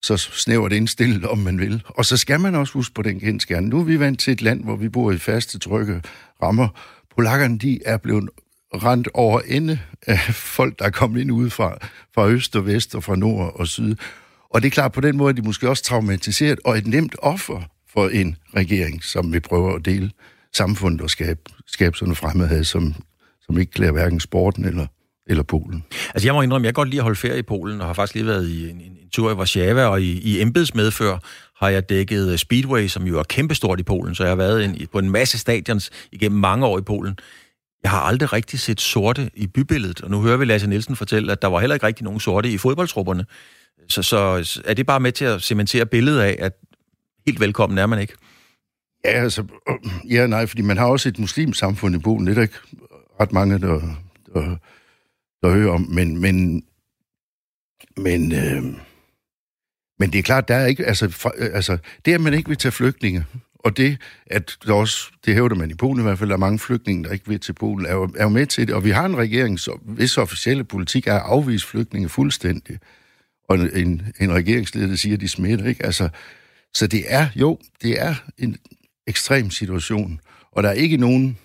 [0.02, 1.82] så snævert indstillet, om man vil.
[1.86, 3.68] Og så skal man også huske på den kendskærne.
[3.68, 6.02] Nu er vi vant til et land, hvor vi bor i faste, trygge
[6.42, 6.68] rammer.
[7.14, 8.28] Polakkerne, de er blevet
[8.74, 11.78] rent over ende af folk, der er kommet ind udefra,
[12.14, 13.96] fra øst og vest og fra nord og syd.
[14.50, 17.16] Og det er klart, på den måde er de måske også traumatiseret, og et nemt
[17.18, 20.10] offer for en regering, som vi prøver at dele
[20.52, 22.94] samfundet og skabe, skabe sådan en fremmedhed, som,
[23.46, 24.86] som ikke klæder hverken sporten eller,
[25.26, 25.84] eller Polen.
[26.14, 27.94] Altså jeg må indrømme, jeg kan godt lide at holde ferie i Polen, og har
[27.94, 31.18] faktisk lige været i en, en, en tur i Warszawa, og i, i embedsmedfør
[31.64, 34.62] har jeg dækket øh, Speedway, som jo er kæmpestort i Polen, så jeg har været
[34.62, 37.18] ind, på en masse stadions igennem mange år i Polen.
[37.82, 41.32] Jeg har aldrig rigtig set sorte i bybilledet, og nu hører vi Lasse Nielsen fortælle,
[41.32, 43.24] at der var heller ikke rigtig nogen sorte i fodboldtrupperne.
[43.88, 46.52] Så, så er det bare med til at cementere billedet af, at
[47.26, 48.14] helt velkommen er man ikke?
[49.04, 52.26] Ja, altså, øh, ja, nej, fordi man har også et muslimsk samfund i Polen.
[52.26, 52.58] Det er der ikke
[53.20, 53.80] ret mange, der,
[54.34, 54.56] der,
[55.42, 55.80] der hører om.
[55.80, 56.64] Men, men,
[57.96, 58.62] men, øh,
[59.98, 62.48] men det er klart, der er ikke, altså, for, øh, altså, det at man ikke
[62.48, 63.24] vil tage flygtninge,
[63.58, 66.40] og det, at der også, det hævder man i Polen i hvert fald, der er
[66.40, 68.74] mange flygtninge, der ikke vil til Polen, er jo, er jo med til det.
[68.74, 72.78] Og vi har en regering, så hvis officielle politik er at afvise flygtninge fuldstændig
[73.48, 75.86] og en, en regeringsleder, der siger, at de smitter, ikke?
[75.86, 76.08] Altså,
[76.74, 78.56] så det er, jo, det er en
[79.06, 80.20] ekstrem situation,
[80.52, 81.38] og der er ikke nogen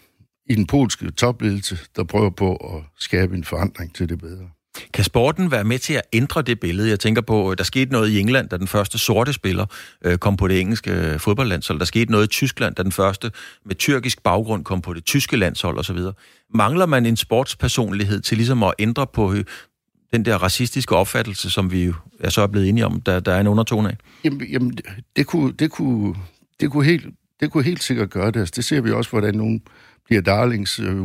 [0.49, 4.49] i den polske topledelse, der prøver på at skabe en forandring til det bedre.
[4.93, 6.89] Kan sporten være med til at ændre det billede?
[6.89, 9.65] Jeg tænker på, øh, der skete noget i England, da den første sorte spiller
[10.05, 11.79] øh, kom på det engelske øh, fodboldlandshold.
[11.79, 13.31] Der skete noget i Tyskland, da den første
[13.65, 15.97] med tyrkisk baggrund kom på det tyske landshold osv.
[16.53, 19.43] Mangler man en sportspersonlighed til ligesom at ændre på, øh,
[20.13, 23.39] den der racistiske opfattelse, som vi jo er så blevet enige om, der, der er
[23.39, 23.97] en undertone af?
[24.23, 24.77] Jamen, jamen
[25.15, 26.15] det, kunne, det, kunne,
[26.59, 27.05] det, kunne helt,
[27.39, 28.39] det kunne helt sikkert gøre det.
[28.39, 29.61] Altså, det ser vi også, hvordan nogen
[30.05, 31.01] bliver darlings, øh,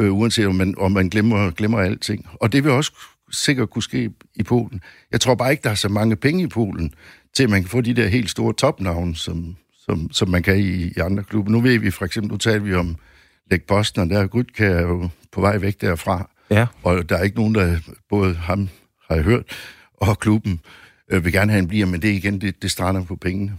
[0.00, 2.28] øh, uanset om man, om man glemmer, glemmer alting.
[2.34, 2.92] Og det vil også
[3.32, 4.80] sikkert kunne ske i Polen.
[5.12, 6.94] Jeg tror bare ikke, der er så mange penge i Polen,
[7.34, 10.58] til at man kan få de der helt store topnavne, som, som, som man kan
[10.58, 11.52] i, i andre klubber.
[11.52, 12.96] Nu ved vi for eksempel, nu talte vi om
[13.50, 16.30] Læk Boston, og der er jo på vej væk derfra.
[16.50, 16.66] Ja.
[16.82, 17.76] Og der er ikke nogen, der
[18.10, 18.68] både ham
[19.08, 19.42] har jeg hørt,
[19.94, 20.60] og klubben
[21.10, 23.52] øh, vil gerne have en bliver, men det er igen, det, det strander på pengene.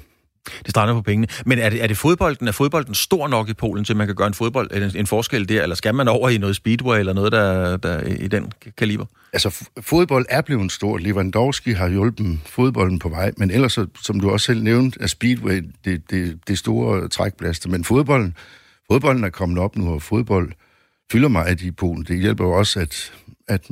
[0.45, 1.27] Det strander på pengene.
[1.45, 2.47] Men er det, er det fodbolden?
[2.47, 5.49] Er fodbolden stor nok i Polen, til man kan gøre en, fodbold, en, en forskel
[5.49, 5.63] der?
[5.63, 9.05] Eller skal man over i noget speedway eller noget, der, der i den kaliber?
[9.33, 11.01] Altså, fodbold er blevet stort.
[11.01, 15.63] Lewandowski har hjulpet fodbolden på vej, men ellers, som du også selv nævnte, er speedway
[15.85, 17.69] det, det, det store trækplaster.
[17.69, 18.35] Men fodbolden,
[18.91, 20.51] fodbolden er kommet op nu, og fodbold
[21.11, 22.03] fylder meget i Polen.
[22.03, 23.13] Det hjælper jo også, at,
[23.47, 23.69] at,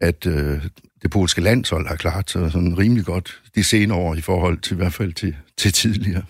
[0.00, 0.60] at øh,
[1.02, 4.72] det polske landshold har klaret sig sådan rimelig godt de senere år i forhold til
[4.72, 6.22] i hvert fald til, til tidligere.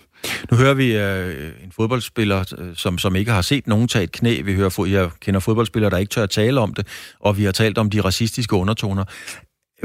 [0.51, 4.11] Nu hører vi øh, en fodboldspiller, øh, som, som ikke har set nogen tage et
[4.11, 4.41] knæ.
[4.41, 6.87] Vi hører, jeg kender fodboldspillere, der ikke tør at tale om det,
[7.19, 9.03] og vi har talt om de racistiske undertoner.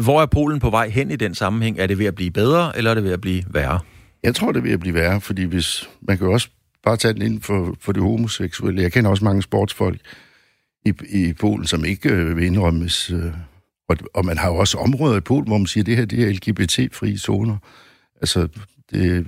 [0.03, 1.79] Hvor er Polen på vej hen i den sammenhæng?
[1.79, 3.81] Er det ved at blive bedre, eller er det ved at blive værre?
[4.23, 6.49] Jeg tror, det er ved at blive værre, fordi hvis man kan jo også
[6.85, 8.83] bare tage den ind for, for det homoseksuelle.
[8.83, 10.01] Jeg kender også mange sportsfolk
[10.85, 13.11] i, i Polen, som ikke øh, vil indrømmes.
[13.11, 13.33] Øh,
[13.89, 16.05] og, og man har jo også områder i Polen, hvor man siger, at det her
[16.05, 17.57] det er LGBT-frie zoner.
[18.21, 18.49] Altså,
[18.91, 19.27] det,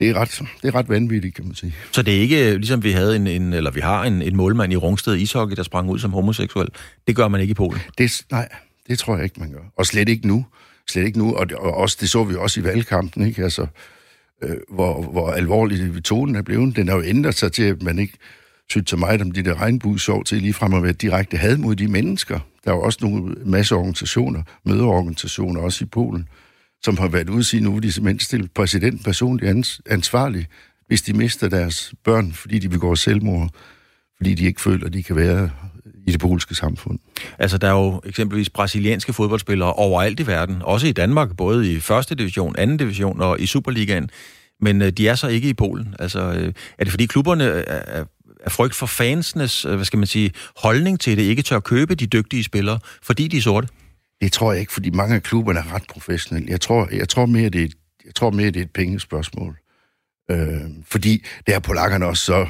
[0.00, 1.74] det er, ret, det er ret vanvittigt, kan man sige.
[1.92, 4.72] Så det er ikke, ligesom vi havde en, en eller vi har en, en målmand
[4.72, 6.68] i Rungsted ishockey, der sprang ud som homoseksuel.
[7.06, 7.80] Det gør man ikke i Polen?
[7.98, 8.48] Det, nej,
[8.88, 9.72] det tror jeg ikke, man gør.
[9.76, 10.46] Og slet ikke nu.
[10.90, 11.34] Slet ikke nu.
[11.34, 13.42] Og, det, og også, det så vi også i valgkampen, ikke?
[13.42, 13.66] Altså,
[14.42, 16.76] øh, hvor, hvor alvorligt tonen er blevet.
[16.76, 18.18] Den har jo ændret sig til, at man ikke
[18.70, 21.76] synes så mig, om de der regnbuesår til lige frem at være direkte had mod
[21.76, 22.38] de mennesker.
[22.64, 26.28] Der er jo også nogle masse organisationer, møderorganisationer også i Polen,
[26.82, 30.46] som har været ude at sige, nu vil de simpelthen stille præsident personligt ansvarlig,
[30.86, 33.50] hvis de mister deres børn, fordi de begår selvmord,
[34.16, 35.50] fordi de ikke føler, at de kan være
[36.06, 36.98] i det polske samfund.
[37.38, 41.80] Altså, der er jo eksempelvis brasilianske fodboldspillere overalt i verden, også i Danmark, både i
[41.80, 44.10] første division, anden division og i Superligaen,
[44.60, 45.94] men øh, de er så ikke i Polen.
[45.98, 48.04] Altså, øh, er det fordi klubberne er, er
[48.48, 52.06] frygt for fansenes, øh, hvad skal man sige, holdning til det, ikke tør købe de
[52.06, 53.68] dygtige spillere, fordi de er sorte?
[54.20, 56.50] Det tror jeg ikke, fordi mange af klubberne er ret professionelle.
[56.50, 57.68] Jeg tror, jeg tror mere, det er,
[58.04, 59.56] jeg tror mere, det er et pengespørgsmål.
[60.30, 62.46] Øh, fordi det er polakkerne også så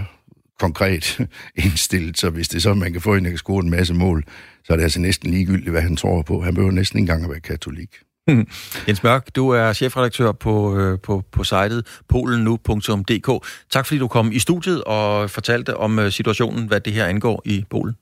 [0.59, 1.21] konkret
[1.65, 3.95] indstillet, så hvis det er så, man kan få en, der kan score en masse
[3.95, 4.25] mål,
[4.65, 6.43] så er det altså næsten ligegyldigt, hvad han tror på.
[6.43, 7.91] Han behøver næsten ikke engang at være katolik.
[8.89, 13.47] Jens Mørk, du er chefredaktør på, øh, på, på sitet polennu.dk.
[13.71, 17.43] Tak fordi du kom i studiet og fortalte om øh, situationen, hvad det her angår
[17.45, 17.95] i Polen.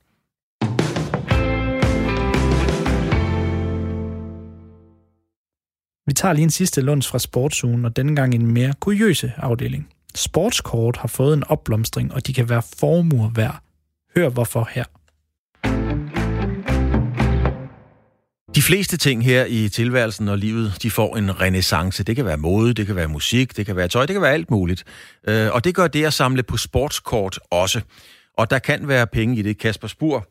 [6.09, 9.89] Vi tager lige en sidste lunds fra sportsugen, og denne gang en mere kuriøse afdeling.
[10.15, 13.63] Sportskort har fået en opblomstring, og de kan være formuer værd.
[14.17, 14.85] Hør hvorfor her.
[18.57, 22.05] De fleste ting her i tilværelsen og livet, de får en renaissance.
[22.05, 24.33] Det kan være mode, det kan være musik, det kan være tøj, det kan være
[24.33, 24.85] alt muligt.
[25.29, 27.81] Øh, og det gør det at samle på sportskort også.
[28.39, 29.59] Og der kan være penge i det.
[29.59, 30.29] Kasper Spur,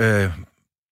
[0.00, 0.30] øh,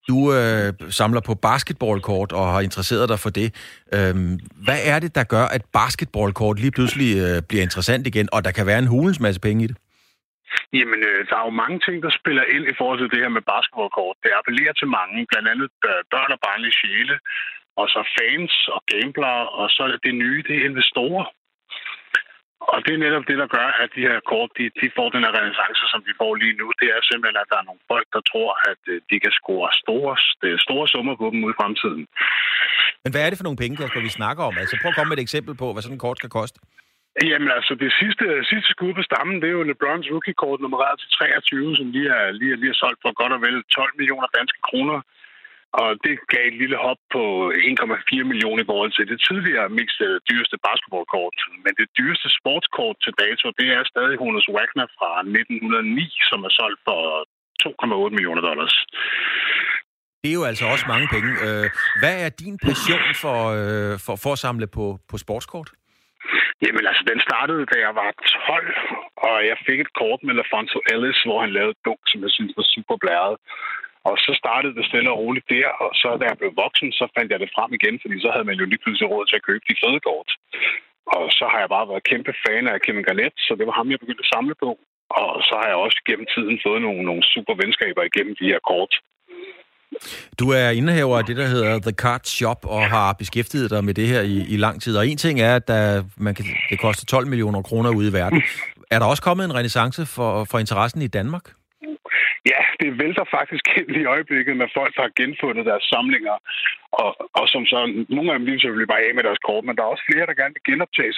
[0.09, 3.55] du øh, samler på basketballkort og har interesseret dig for det.
[3.95, 8.45] Øh, hvad er det, der gør, at basketballkort lige pludselig øh, bliver interessant igen, og
[8.45, 9.76] der kan være en hulens masse penge i det?
[10.78, 13.32] Jamen, øh, der er jo mange ting, der spiller ind i forhold til det her
[13.36, 14.16] med basketballkort.
[14.22, 17.16] Det appellerer til mange, blandt andet øh, børn og barnlige sjæle,
[17.80, 21.26] og så fans og gamblere, og så det nye, det er investorer.
[22.72, 25.22] Og det er netop det, der gør, at de her kort, de, de får den
[25.24, 26.66] her renaissance, som vi får lige nu.
[26.80, 29.68] Det er simpelthen, at der er nogle folk, der tror, at øh, de kan score
[29.82, 30.14] store,
[30.46, 32.03] øh, store summer på dem ude i fremtiden.
[33.05, 34.55] Men hvad er det for nogle penge, Kasper, vi snakker om?
[34.62, 36.59] Altså prøv at komme med et eksempel på, hvad sådan en kort skal koste.
[37.31, 41.11] Jamen altså, det sidste, sidste skud på stammen, det er jo LeBrons rookie-kort nummereret til
[41.11, 44.61] 23, som lige er, lige, lige er solgt for godt og vel 12 millioner danske
[44.69, 44.99] kroner.
[45.81, 49.99] Og det gav et lille hop på 1,4 millioner i forhold til det tidligere mest
[50.09, 51.37] øh, dyreste basketballkort.
[51.64, 56.53] Men det dyreste sportskort til dato, det er stadig Honus Wagner fra 1909, som er
[56.61, 57.01] solgt for
[57.64, 58.75] 2,8 millioner dollars.
[60.23, 61.31] Det er jo altså også mange penge.
[61.47, 61.66] Øh,
[62.03, 65.69] hvad er din passion for, øh, for, for at samle på, på sportskort?
[66.64, 68.74] Jamen altså, den startede, da jeg var 12,
[69.26, 72.32] og jeg fik et kort med LaFonso Ellis, hvor han lavede et dunk, som jeg
[72.36, 73.36] synes var super blæret.
[74.09, 77.04] Og så startede det stille og roligt der, og så da jeg blev voksen, så
[77.16, 79.46] fandt jeg det frem igen, fordi så havde man jo lige pludselig råd til at
[79.48, 80.30] købe de fede kort.
[81.16, 83.90] Og så har jeg bare været kæmpe fan af Kevin Garnett, så det var ham,
[83.90, 84.70] jeg begyndte at samle på.
[85.20, 88.61] Og så har jeg også gennem tiden fået nogle, nogle super venskaber igennem de her
[88.70, 88.92] kort.
[90.41, 93.95] Du er indehaver af det, der hedder The Card Shop, og har beskæftiget dig med
[93.95, 94.97] det her i, i lang tid.
[94.97, 98.12] Og en ting er, at der, man kan, det koster 12 millioner kroner ude i
[98.12, 98.43] verden.
[98.91, 101.47] Er der også kommet en renaissance for, for interessen i Danmark?
[102.53, 106.36] Ja, det vælter faktisk ind i øjeblikket med folk, der har genfundet deres samlinger,
[107.03, 107.78] og, og som så,
[108.09, 110.26] nogle af dem lige selvfølgelig bare af med deres kort, men der er også flere,
[110.26, 111.12] der gerne vil genoptage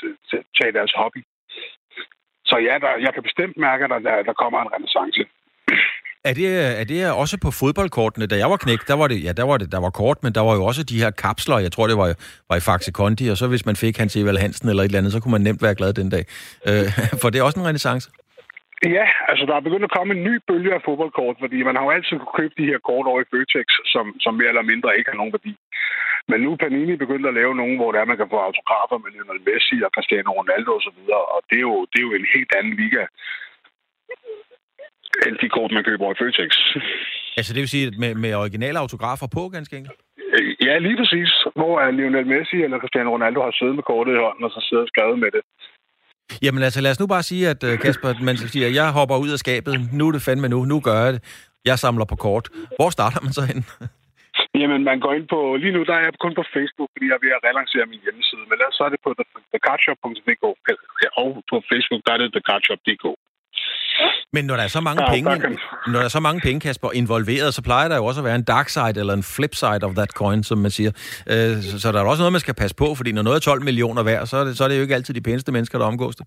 [0.59, 1.23] tage deres hobby.
[2.51, 5.23] Så ja, der, jeg kan bestemt mærke, at der, der kommer en renaissance.
[6.29, 6.49] Er det,
[6.81, 8.27] er det også på fodboldkortene?
[8.27, 10.33] Da jeg var knæk, der var det, ja, der var det, der var kort, men
[10.37, 12.09] der var jo også de her kapsler, jeg tror, det var,
[12.51, 14.99] var i Faxe Kondi, og så hvis man fik Hans Evald Hansen eller et eller
[15.01, 16.25] andet, så kunne man nemt være glad den dag.
[16.69, 16.89] Øh,
[17.21, 18.07] for det er også en renaissance.
[18.97, 21.85] Ja, altså der er begyndt at komme en ny bølge af fodboldkort, fordi man har
[21.85, 24.99] jo altid kunne købe de her kort over i Føtex, som, som mere eller mindre
[24.99, 25.55] ikke har nogen værdi.
[26.31, 28.99] Men nu er Panini begyndt at lave nogen, hvor det er, man kan få autografer
[28.99, 32.15] med Lionel Messi og Cristiano Ronaldo osv., og, og det, er jo, det er jo
[32.15, 33.03] en helt anden liga
[35.27, 36.51] end de kort, man køber i Føtex.
[37.39, 39.97] Altså det vil sige med, med originale autografer på, ganske enkelt?
[40.67, 41.31] Ja, lige præcis.
[41.61, 44.61] Hvor er Lionel Messi eller Cristiano Ronaldo har siddet med kortet i hånden og så
[44.69, 45.43] sidder og skrevet med det.
[46.45, 49.31] Jamen altså, lad os nu bare sige, at uh, Kasper, man siger, jeg hopper ud
[49.37, 51.23] af skabet, nu er det fandme nu, nu gør jeg det.
[51.71, 52.47] Jeg samler på kort.
[52.79, 53.61] Hvor starter man så hen?
[54.61, 55.39] Jamen, man går ind på...
[55.63, 58.05] Lige nu der er jeg kun på Facebook, fordi jeg er ved at relancere min
[58.05, 58.45] hjemmeside.
[58.49, 59.11] Men ellers så er det på
[59.53, 60.45] thecardshop.dk.
[61.23, 63.05] Og på Facebook, der er det thecardshop.dk.
[64.33, 65.31] Men når der er så mange ja, penge,
[65.87, 68.39] når der er så mange penge, Kasper, involveret, så plejer der jo også at være
[68.43, 70.93] en dark side eller en flip side of that coin, som man siger.
[71.33, 73.45] Øh, så, så der er også noget, man skal passe på, fordi når noget er
[73.51, 75.79] 12 millioner værd, så er det, så er det jo ikke altid de pæneste mennesker,
[75.79, 76.27] der omgås det.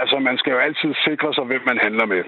[0.00, 2.22] Altså, man skal jo altid sikre sig, hvem man handler med.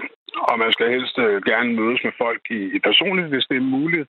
[0.50, 3.70] Og man skal helst øh, gerne mødes med folk i, i personligt, hvis det er
[3.78, 4.06] muligt.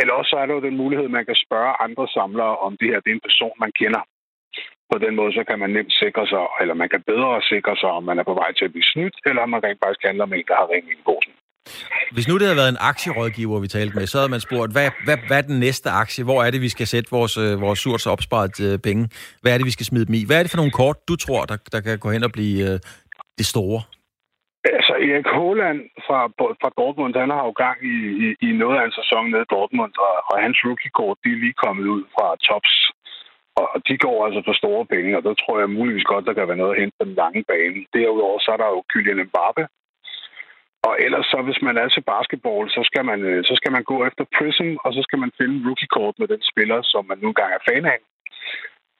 [0.00, 2.88] Eller også så er der jo den mulighed, man kan spørge andre samlere, om det
[2.90, 4.02] her det er en person, man kender.
[4.92, 7.90] På den måde, så kan man nemt sikre sig, eller man kan bedre sikre sig,
[7.98, 10.26] om man er på vej til at blive snydt, eller om man rent faktisk handler
[10.26, 11.32] med en, der har ringet i en posen.
[12.14, 14.88] Hvis nu det havde været en aktierådgiver, vi talte med, så havde man spurgt, hvad,
[15.06, 16.24] hvad, hvad er den næste aktie?
[16.24, 19.02] Hvor er det, vi skal sætte vores, øh, vores surt opsparet øh, penge?
[19.42, 20.22] Hvad er det, vi skal smide dem i?
[20.26, 22.58] Hvad er det for nogle kort, du tror, der, der kan gå hen og blive
[22.68, 22.76] øh,
[23.38, 23.80] det store?
[24.76, 26.18] Altså, Erik Haaland fra,
[26.60, 29.52] fra Dortmund, han har jo gang i, i, i noget af en sæson nede i
[29.56, 32.72] Dortmund, og, og hans rookie-kort, de er lige kommet ud fra tops.
[33.60, 36.48] Og de går altså for store penge, og der tror jeg muligvis godt, der kan
[36.48, 37.78] være noget at hente på den lange bane.
[37.94, 39.64] Derudover så er der jo Kylian Mbappe,
[40.88, 43.84] og ellers så, hvis man er til basketball, så skal man, øh, så skal man
[43.92, 47.26] gå efter Prism, og så skal man finde rookie-kort med den spiller, som man nu
[47.28, 47.98] engang er fan af.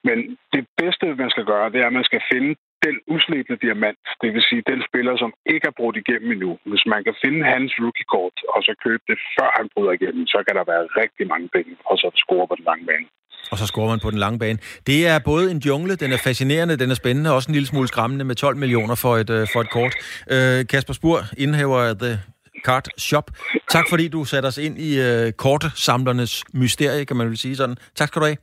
[0.08, 0.18] Men
[0.54, 2.50] det bedste, man skal gøre, det er, at man skal finde
[2.86, 6.58] den uslebne diamant, det vil sige den spiller, som ikke er brudt igennem endnu.
[6.70, 10.38] Hvis man kan finde hans rookie-kort, og så købe det, før han bryder igennem, så
[10.46, 13.08] kan der være rigtig mange penge, og så score på den lange bane.
[13.50, 14.58] Og så scorer man på den lange bane.
[14.86, 17.66] Det er både en jungle, den er fascinerende, den er spændende, og også en lille
[17.66, 19.94] smule skræmmende med 12 millioner for et, uh, for et kort.
[20.26, 22.20] Uh, Kasper Spur, indhæver af The
[22.64, 23.30] Card Shop.
[23.70, 27.76] Tak fordi du satte os ind i uh, kortesamlernes mysterie, kan man vel sige sådan.
[27.96, 28.36] Tak skal du have.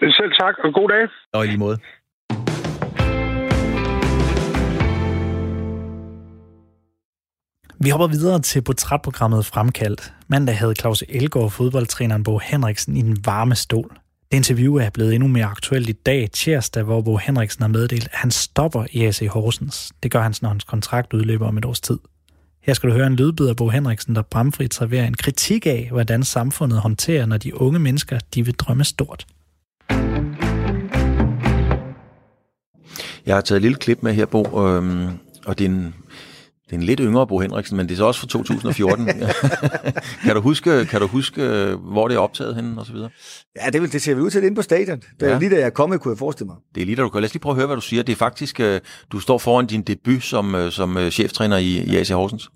[0.00, 1.08] Selv tak, og god dag.
[1.32, 1.78] Og i lige måde.
[7.80, 10.12] Vi hopper videre til portrætprogrammet Fremkaldt.
[10.28, 14.03] Mandag havde Claus Elgaard fodboldtræneren Bo Henriksen i en varme stol.
[14.30, 18.04] Det interview er blevet endnu mere aktuelt i dag, tirsdag, hvor Bo Henriksen har meddelt,
[18.04, 19.92] at han stopper i AC Horsens.
[20.02, 21.98] Det gør han, når hans kontrakt udløber om et års tid.
[22.62, 25.88] Her skal du høre en lydbid af Bo Henriksen, der bramfrit serverer en kritik af,
[25.92, 29.26] hvordan samfundet håndterer, når de unge mennesker de vil drømme stort.
[33.26, 35.08] Jeg har taget et lille klip med her, Bo, øhm,
[35.46, 35.94] og det er en
[36.64, 39.06] det er en lidt yngre Bo Henriksen, men det er så også fra 2014.
[40.24, 41.42] kan, du huske, kan du huske,
[41.74, 43.10] hvor det er optaget henne og så videre?
[43.56, 45.02] Ja, det, det ser vi ud til inde på stadion.
[45.20, 45.38] Det er ja.
[45.38, 46.56] lige da jeg er kommet, kunne jeg forestille mig.
[46.74, 47.20] Det er lige da du kan.
[47.20, 48.02] Lad os lige prøve at høre, hvad du siger.
[48.02, 48.80] Det er faktisk, øh,
[49.12, 52.48] du står foran din debut som, øh, som øh, cheftræner i, i AC Horsens.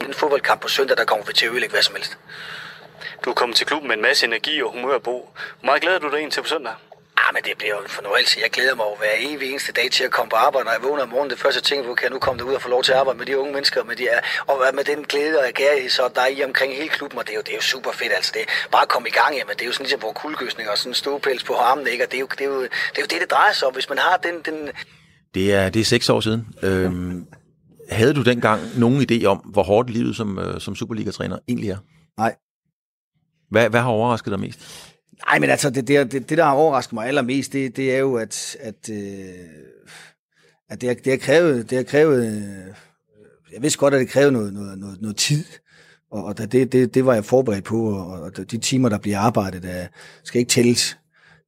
[0.00, 2.18] Den fodboldkamp på søndag, der kommer vi til at ødelægge hvad som helst.
[3.24, 5.30] Du er kommet til klubben med en masse energi og humør, Bo.
[5.60, 6.72] Hvor meget glæder du dig ind til på søndag?
[7.16, 8.40] Ah, men det bliver jo en fornøjelse.
[8.42, 10.64] Jeg glæder mig over hver evig eneste dag til at komme på arbejde.
[10.64, 12.62] Når jeg vågner om morgenen, det første ting, hvor kan jeg nu komme derud og
[12.62, 15.04] få lov til at arbejde med de unge mennesker, med de er, og med den
[15.04, 17.52] glæde og kærlighed, så der er i omkring hele klubben, og det er jo, det
[17.54, 18.12] er jo super fedt.
[18.18, 20.12] Altså, det er bare at komme i gang, jamen, det er jo sådan ligesom på
[20.22, 22.04] kuldgøsning og sådan en ståpels på armen, ikke?
[22.04, 23.74] Og det er, jo, det, er jo, det er jo det, det drejer sig om.
[23.74, 24.34] Hvis man har den...
[24.48, 24.70] den...
[25.34, 26.48] Det, er, det er seks år siden.
[26.62, 27.26] Øhm,
[27.90, 31.78] havde du dengang nogen idé om, hvor hårdt livet som, øh, som Superliga-træner egentlig er?
[32.18, 32.34] Nej.
[33.50, 34.60] Hvad, hvad har overrasket dig mest?
[35.26, 37.98] Nej, men altså, det, det, det, det der har overrasket mig allermest, det, det er
[37.98, 38.98] jo, at, at, øh,
[40.70, 42.74] at det, har, det har krævet, det har krævet øh,
[43.52, 45.44] jeg vidste godt, at det krævede noget, noget, noget, noget tid,
[46.10, 49.18] og, og det, det, det var jeg forberedt på, og, og de timer, der bliver
[49.18, 49.86] arbejdet, der
[50.24, 50.98] skal ikke tælles,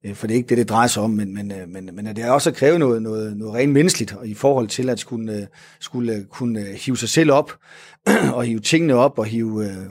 [0.05, 2.05] øh, for det er ikke det, det drejer sig om, men, men, øh, men, men
[2.05, 5.47] det har også krævet noget, noget, noget rent menneskeligt, i forhold til at skulle, øh,
[5.79, 7.57] skulle kunne hive sig selv op,
[8.35, 9.65] og hive tingene op, og hive...
[9.65, 9.85] Øh,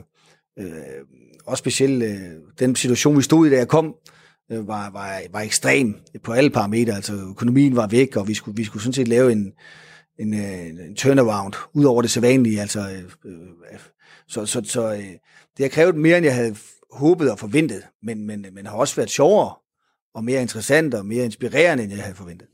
[0.59, 0.73] øh,
[1.47, 2.19] også specielt øh,
[2.59, 3.95] den situation, vi stod i, da jeg kom,
[4.51, 6.95] øh, var, var, var ekstrem på alle parametre.
[6.95, 9.51] Altså økonomien var væk, og vi skulle, vi skulle sådan set lave en,
[10.19, 12.61] en, øh, en turnaround, ud over det sædvanlige.
[12.61, 13.79] Altså, øh, øh,
[14.27, 14.99] så så, så øh,
[15.57, 16.55] det har krævet mere, end jeg havde
[16.91, 19.53] håbet og forventet, men, men, men har også været sjovere
[20.15, 22.47] og mere interessant og mere inspirerende, end jeg havde forventet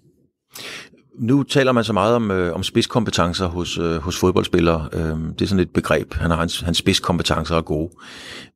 [1.19, 4.89] nu taler man så meget om, øh, om spidskompetencer hos, øh, hos fodboldspillere.
[4.93, 6.13] Øh, det er sådan et begreb.
[6.13, 7.89] Han har hans, hans spidskompetencer er gode.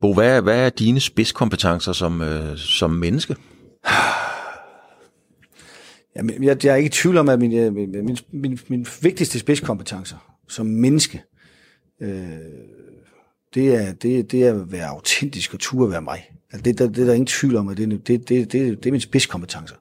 [0.02, 3.36] Bo, hvad, hvad er dine spidskompetencer som, øh, som menneske?
[6.16, 9.40] Jamen, jeg, jeg er ikke i tvivl om, at min, mine, min, min, mine vigtigste
[9.40, 11.24] spidskompetencer som menneske,
[12.02, 12.28] øh,
[13.54, 16.24] det, er, det, det er at være autentisk og turde være mig.
[16.52, 18.86] Altså, det, det, det er der ingen tvivl om, at det, det, det, det, det
[18.86, 19.76] er min spidskompetencer.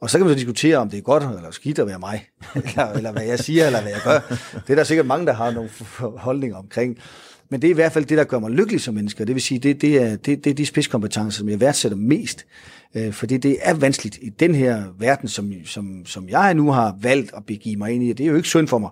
[0.00, 2.28] Og så kan man så diskutere, om det er godt eller skidt at være mig,
[2.54, 4.20] eller, eller hvad jeg siger, eller hvad jeg gør.
[4.52, 5.70] Det er der sikkert mange, der har nogle
[6.18, 6.98] holdninger omkring.
[7.50, 9.24] Men det er i hvert fald det, der gør mig lykkelig som menneske.
[9.24, 12.46] Det vil sige, det, det, er, det, det er de spidskompetencer, som jeg værdsætter mest.
[12.94, 16.98] Øh, fordi det er vanskeligt i den her verden, som, som, som jeg nu har
[17.00, 18.12] valgt at begive mig ind i.
[18.12, 18.90] Det er jo ikke synd for mig.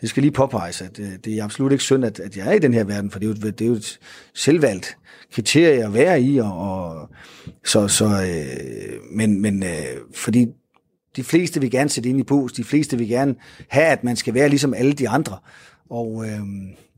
[0.00, 2.52] Det skal lige påpeges, at øh, det er absolut ikke synd, at, at jeg er
[2.52, 3.98] i den her verden, for det er jo, det er jo et
[4.34, 4.96] selvvalgt
[5.32, 6.38] kriterie at være i.
[6.38, 7.08] Og, og
[7.64, 9.70] så, så, øh, men men øh,
[10.14, 10.46] fordi
[11.16, 13.34] de fleste vil gerne sætte ind i pos, de fleste vil gerne
[13.68, 15.38] have, at man skal være ligesom alle de andre.
[15.90, 16.40] Og, øh,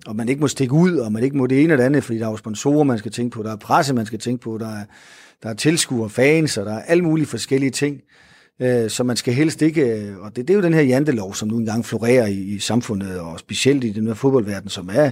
[0.07, 2.19] og man ikke må stikke ud, og man ikke må det ene eller andet, fordi
[2.19, 4.59] der er jo sponsorer, man skal tænke på, der er presse, man skal tænke på,
[4.59, 4.85] der er,
[5.43, 8.01] der er tilskuere, fans, og der er alle mulige forskellige ting,
[8.61, 11.35] øh, som man skal helst ikke, øh, og det, det er jo den her jantelov,
[11.35, 15.11] som nu engang florerer i, i samfundet, og specielt i den her fodboldverden, som er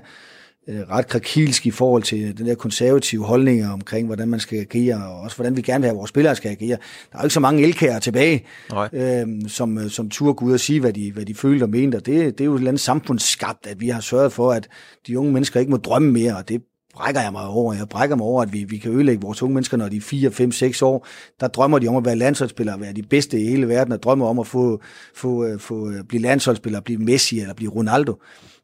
[0.69, 5.07] øh, ret krakilsk i forhold til den der konservative holdninger omkring, hvordan man skal agere,
[5.07, 6.77] og også hvordan vi gerne vil have, at vores spillere skal agere.
[7.12, 8.45] Der er jo ikke så mange elkærer tilbage,
[8.93, 11.97] øh, som, øh, som turde ud og sige, hvad de, hvad de følte og mente,
[11.97, 14.69] og det, det er jo et eller andet samfundsskabt, at vi har sørget for, at
[15.07, 16.62] de unge mennesker ikke må drømme mere, og det
[16.97, 17.75] brækker jeg mig over.
[17.75, 20.01] Jeg brækker mig over, at vi, vi kan ødelægge vores unge mennesker, når de er
[20.01, 21.07] 4, 5, 6 år.
[21.41, 24.27] Der drømmer de om at være landsholdsspillere, være de bedste i hele verden, og drømmer
[24.27, 24.81] om at få,
[25.14, 28.14] få, øh, få, øh, blive landsholdsspillere, blive Messi eller blive Ronaldo.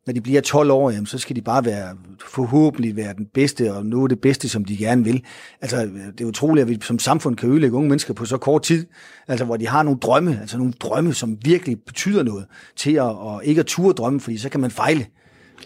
[0.07, 1.97] Når de bliver 12 år, jamen, så skal de bare være,
[2.27, 5.23] forhåbentlig være den bedste, og nå det bedste, som de gerne vil.
[5.61, 5.89] Altså,
[6.19, 8.87] det er utroligt, at vi som samfund kan ødelægge unge mennesker på så kort tid,
[9.29, 12.47] altså hvor de har nogle drømme, altså nogle drømme, som virkelig betyder noget,
[12.77, 15.07] til at, og ikke at ture drømme, fordi så kan man fejle.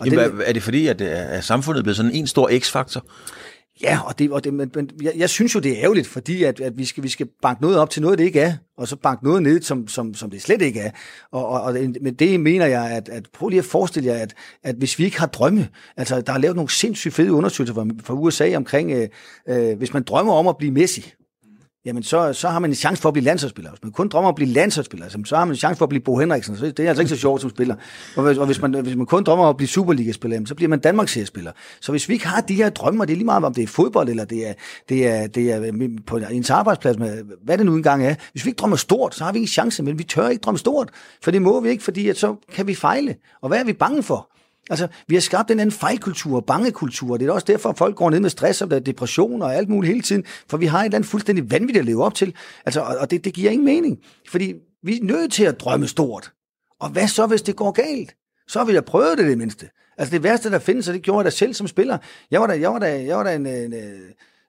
[0.01, 3.05] Og Jamen, det, er det fordi, at, at samfundet er blevet sådan en stor x-faktor?
[3.83, 6.43] Ja, og, det, og det, men, men jeg, jeg synes jo, det er ærgerligt, fordi
[6.45, 8.89] at, at vi, skal, vi skal banke noget op til noget, det ikke er, og
[8.89, 10.91] så banke noget ned, som, som, som det slet ikke er.
[11.33, 14.35] Og, og, og men det mener jeg, at, at prøv lige at forestille jer, at,
[14.63, 17.87] at hvis vi ikke har drømme, altså der er lavet nogle sindssygt fede undersøgelser fra,
[18.05, 19.09] fra USA omkring, øh,
[19.49, 21.15] øh, hvis man drømmer om at blive Messi,
[21.87, 23.71] jamen så, så har man en chance for at blive landsholdsspiller.
[23.71, 25.89] Hvis man kun drømmer om at blive landsholdsspiller, så har man en chance for at
[25.89, 26.57] blive Bo Henriksen.
[26.57, 27.75] Så det er altså ikke så sjovt som spiller.
[28.17, 30.69] Og hvis, og hvis, man, hvis man kun drømmer om at blive Superliga-spiller, så bliver
[30.69, 31.53] man Danmarks spiller.
[31.81, 33.63] Så hvis vi ikke har de her drømme, og det er lige meget om det
[33.63, 34.53] er fodbold, eller det er,
[34.89, 38.15] det er, det er øh, på ens arbejdsplads, med, hvad det nu engang er.
[38.33, 40.59] Hvis vi ikke drømmer stort, så har vi ikke chance, men vi tør ikke drømme
[40.59, 40.91] stort.
[41.23, 43.17] For det må vi ikke, fordi at så kan vi fejle.
[43.43, 44.36] Og hvad er vi bange for?
[44.71, 47.17] Altså, vi har skabt en anden fejlkultur, bangekultur.
[47.17, 49.91] Det er også derfor, at folk går ned med stress og depression og alt muligt
[49.91, 52.35] hele tiden, for vi har et eller andet fuldstændig vanvittigt at leve op til.
[52.67, 53.99] Altså, og det, det giver ingen mening,
[54.29, 56.33] fordi vi er nødt til at drømme stort.
[56.81, 58.15] Og hvad så, hvis det går galt?
[58.49, 59.69] Så vil jeg prøve det det mindste.
[59.99, 61.99] Altså det værste, der findes, og det gjorde jeg da selv som spiller.
[62.31, 63.81] Jeg var da, jeg var da, jeg var da en, en, øh,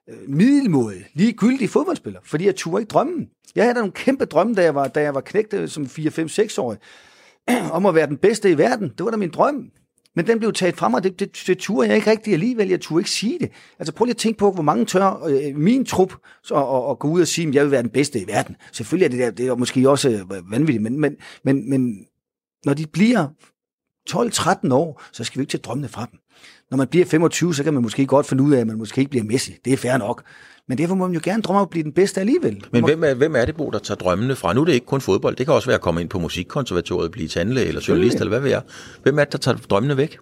[0.08, 3.26] øh, en middelmåde, ligegyldig fodboldspiller, fordi jeg turde ikke drømme.
[3.54, 6.78] Jeg havde da nogle kæmpe drømme, da jeg var, da jeg var knægtet som 4-5-6-årig,
[7.76, 8.88] om at være den bedste i verden.
[8.98, 9.70] Det var da min drøm.
[10.16, 12.68] Men den blev taget frem, og det, det, det turde jeg ikke rigtig alligevel.
[12.68, 13.50] Jeg turde ikke sige det.
[13.78, 16.98] Altså prøv lige at tænke på, hvor mange tør øh, min trup så, og, og
[16.98, 18.56] gå ud og sige, at jeg vil være den bedste i verden.
[18.72, 22.06] Selvfølgelig er det, der, det er måske også øh, vanvittigt, men, men, men, men
[22.64, 23.26] når de bliver
[24.10, 26.20] 12-13 år, så skal vi ikke tage drømmene fra dem.
[26.70, 28.98] Når man bliver 25, så kan man måske godt finde ud af, at man måske
[28.98, 29.56] ikke bliver Messi.
[29.64, 30.22] Det er fair nok.
[30.68, 32.64] Men derfor må man jo gerne drømme om at blive den bedste alligevel.
[32.72, 34.52] Men hvem er, hvem er det, Bo, der tager drømmene fra?
[34.52, 35.36] Nu er det ikke kun fodbold.
[35.36, 38.40] Det kan også være at komme ind på musikkonservatoriet, blive tandlæge eller journalist, eller hvad
[38.40, 38.62] ved jeg.
[39.02, 40.18] Hvem er det, der tager drømmene væk?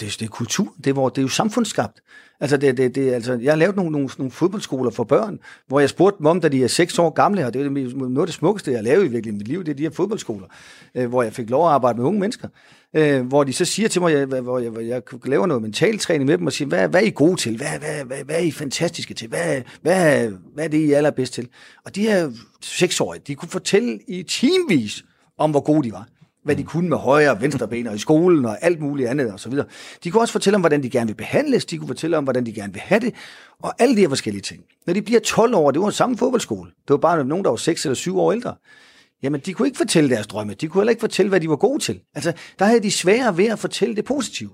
[0.00, 0.74] Det, det er kultur.
[0.76, 2.00] Det er, hvor, det er jo samfundsskabt.
[2.40, 5.80] Altså, det, det, det, altså, jeg har lavet nogle, nogle, nogle fodboldskoler for børn, hvor
[5.80, 8.26] jeg spurgte dem om, da de er seks år gamle, og det er noget af
[8.26, 10.46] det smukkeste, jeg har lavet i virkelig i mit liv, det er de her fodboldskoler,
[10.94, 12.48] øh, hvor jeg fik lov at arbejde med unge mennesker,
[12.94, 16.38] øh, hvor de så siger til mig, jeg, hvor jeg, jeg laver noget mentaltræning med
[16.38, 17.56] dem, og siger, hvad, hvad er I gode til?
[17.56, 19.28] Hvad, hvad, hvad, hvad er I fantastiske til?
[19.28, 21.48] Hvad, hvad, hvad er det, I er allerbedst til?
[21.84, 22.30] Og de her
[22.62, 25.04] seksårige, de kunne fortælle i timevis
[25.38, 26.06] om, hvor gode de var
[26.48, 29.32] hvad de kunne med højre og venstre ben og i skolen og alt muligt andet
[29.32, 29.66] og så videre.
[30.04, 32.46] De kunne også fortælle om, hvordan de gerne vil behandles, de kunne fortælle om, hvordan
[32.46, 33.14] de gerne vil have det,
[33.62, 34.64] og alle de her forskellige ting.
[34.86, 37.56] Når de bliver 12 år, det var samme fodboldskole, det var bare nogen, der var
[37.56, 38.54] 6 eller 7 år ældre,
[39.22, 41.56] jamen de kunne ikke fortælle deres drømme, de kunne heller ikke fortælle, hvad de var
[41.56, 42.00] gode til.
[42.14, 44.50] Altså, der havde de svære ved at fortælle det positive.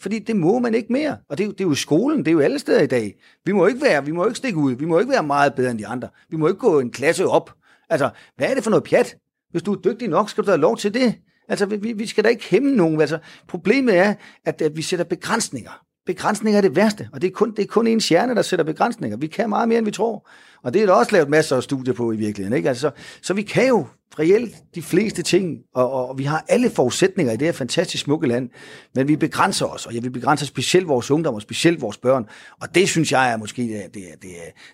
[0.00, 1.16] Fordi det må man ikke mere.
[1.28, 3.14] Og det er, jo, det er jo skolen, det er jo alle steder i dag.
[3.44, 5.70] Vi må ikke være, vi må ikke stikke ud, vi må ikke være meget bedre
[5.70, 6.08] end de andre.
[6.30, 7.54] Vi må ikke gå en klasse op.
[7.90, 9.16] Altså, hvad er det for noget pjat?
[9.50, 11.14] Hvis du er dygtig nok, skal du have lov til det.
[11.48, 13.00] Altså, vi, vi skal da ikke hæmme nogen.
[13.00, 13.18] Altså,
[13.48, 15.84] problemet er, at, at vi sætter begrænsninger.
[16.06, 18.64] Begrænsninger er det værste, og det er kun, det er kun ens hjerne, der sætter
[18.64, 19.16] begrænsninger.
[19.16, 20.28] Vi kan meget mere, end vi tror.
[20.64, 22.56] Og det er der også lavet masser af studier på i virkeligheden.
[22.56, 22.68] Ikke?
[22.68, 22.90] Altså, så,
[23.22, 23.86] så vi kan jo
[24.18, 28.04] reelt de fleste ting, og, og, og vi har alle forudsætninger i det her fantastisk
[28.04, 28.50] smukke land,
[28.94, 32.26] men vi begrænser os, og jeg vil begrænse specielt vores ungdom og specielt vores børn,
[32.60, 34.30] og det synes jeg er måske det, det, det,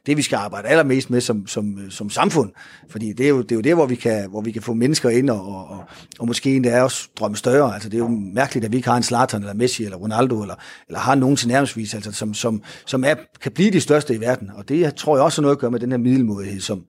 [0.06, 2.50] det vi skal arbejde allermest med som, som, som samfund,
[2.88, 4.74] fordi det er jo det, er jo det hvor, vi kan, hvor vi kan få
[4.74, 5.84] mennesker ind, og, og, og,
[6.18, 8.96] og måske endda også drømme større, altså det er jo mærkeligt, at vi ikke har
[8.96, 10.54] en Zlatan, eller Messi, eller Ronaldo, eller,
[10.88, 14.20] eller har nogen til nærmest altså, som, som, som er, kan blive de største i
[14.20, 16.84] verden, og det tror jeg også er noget at gøre med den her middelmodighed, som,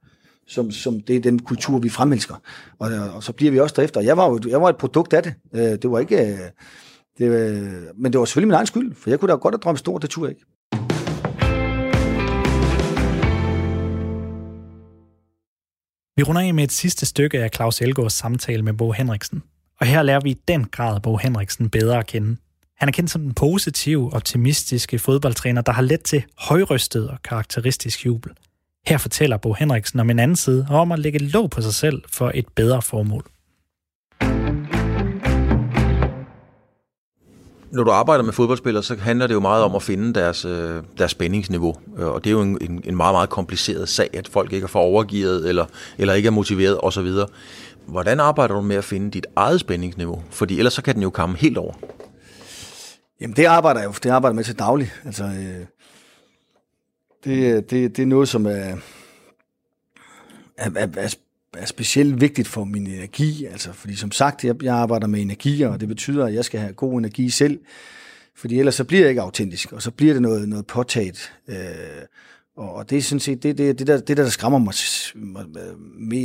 [0.47, 2.35] som, som det er den kultur, vi fremelsker.
[2.79, 4.01] Og, og så bliver vi også derefter.
[4.01, 5.33] Jeg var jo jeg var et produkt af det.
[5.53, 6.17] Øh, det var ikke...
[6.17, 6.39] Øh,
[7.17, 9.59] det, øh, men det var selvfølgelig min egen skyld, for jeg kunne da godt have
[9.59, 10.45] drømt stort, det turde jeg ikke.
[16.17, 19.43] Vi runder af med et sidste stykke af Claus Elgaards samtale med Bo Henriksen.
[19.79, 22.37] Og her lærer vi i den grad Bo Henriksen bedre at kende.
[22.77, 28.05] Han er kendt som den positive, optimistiske fodboldtræner, der har let til højrystet og karakteristisk
[28.05, 28.31] jubel.
[28.87, 31.73] Her fortæller Bo Henriksen om en anden side, og om at lægge låg på sig
[31.73, 33.25] selv for et bedre formål.
[37.71, 40.83] Når du arbejder med fodboldspillere, så handler det jo meget om at finde deres, øh,
[40.97, 41.75] deres spændingsniveau.
[41.97, 44.63] Øh, og det er jo en, en, en meget, meget kompliceret sag, at folk ikke
[44.63, 45.65] er for overgivet, eller,
[45.97, 47.07] eller ikke er motiveret osv.
[47.87, 50.23] Hvordan arbejder du med at finde dit eget spændingsniveau?
[50.29, 51.73] Fordi ellers så kan den jo komme helt over.
[53.21, 54.91] Jamen det arbejder jeg jo, det arbejder jeg med til daglig.
[55.05, 55.65] Altså, øh,
[57.25, 58.49] det, det, det er noget, som er,
[60.57, 61.15] er, er, er,
[61.57, 63.45] er specielt vigtigt for min energi.
[63.45, 66.59] Altså, fordi som sagt, jeg, jeg arbejder med energi, og det betyder, at jeg skal
[66.59, 67.59] have god energi selv.
[68.35, 71.33] Fordi ellers så bliver jeg ikke autentisk, og så bliver det noget, noget påtaget.
[71.47, 71.55] Øh,
[72.57, 74.73] og det er sådan set det, det, det, der, det der, der skræmmer mig,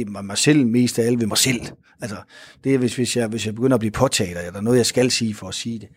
[0.06, 1.60] mig, mig selv mest af alt ved mig selv.
[2.00, 2.16] Altså,
[2.64, 4.78] det er, hvis, hvis, jeg, hvis jeg begynder at blive påtaget, eller der er noget,
[4.78, 5.88] jeg skal sige for at sige det.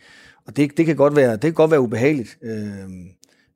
[0.45, 2.38] Og det, det, kan, godt være, det kan godt være ubehageligt.
[2.43, 2.89] Øh,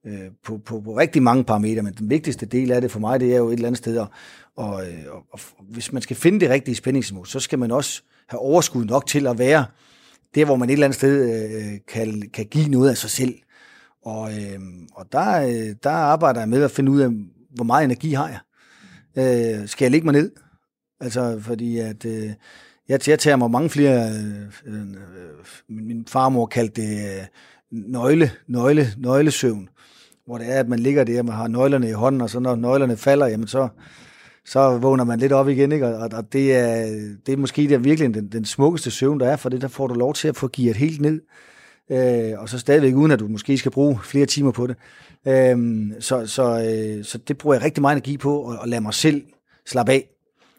[0.06, 3.20] øh, på, på, på rigtig mange parametre, men den vigtigste del af det for mig,
[3.20, 4.10] det er jo et eller andet sted, øh, og,
[4.56, 8.40] og, og, og hvis man skal finde det rigtige spændingsniveau, så skal man også have
[8.40, 9.66] overskud nok til at være
[10.36, 13.36] det, hvor man et eller andet sted øh, kan, kan give noget af sig selv.
[14.06, 14.60] Og, øh,
[14.94, 17.10] og der, øh, der arbejder jeg med at finde ud af,
[17.56, 18.40] hvor meget energi har jeg.
[19.18, 20.32] Øh, skal jeg lægge mig ned?
[21.00, 22.06] Altså, fordi at...
[22.06, 22.32] Øh,
[22.90, 24.10] jeg, jeg tager mig mange flere...
[24.10, 24.96] Øh, øh, øh
[25.70, 27.26] min farmor kaldte det øh,
[27.72, 29.70] nøgle, nøgle, nøglesøvn
[30.28, 32.56] hvor det er, at man ligger der, man har nøglerne i hånden, og så når
[32.56, 33.68] nøglerne falder, jamen så,
[34.46, 35.88] så vågner man lidt op igen, ikke?
[35.88, 36.86] Og, og det, er,
[37.26, 39.88] det er måske der virkelig den, den smukkeste søvn, der er, for det der får
[39.88, 41.22] du lov til at få gearet helt ned,
[41.92, 44.76] øh, og så stadigvæk uden, at du måske skal bruge flere timer på det.
[45.28, 45.58] Øh,
[46.00, 48.94] så, så, øh, så det bruger jeg rigtig meget energi på, at, at lade mig
[48.94, 49.24] selv
[49.66, 50.17] slappe af.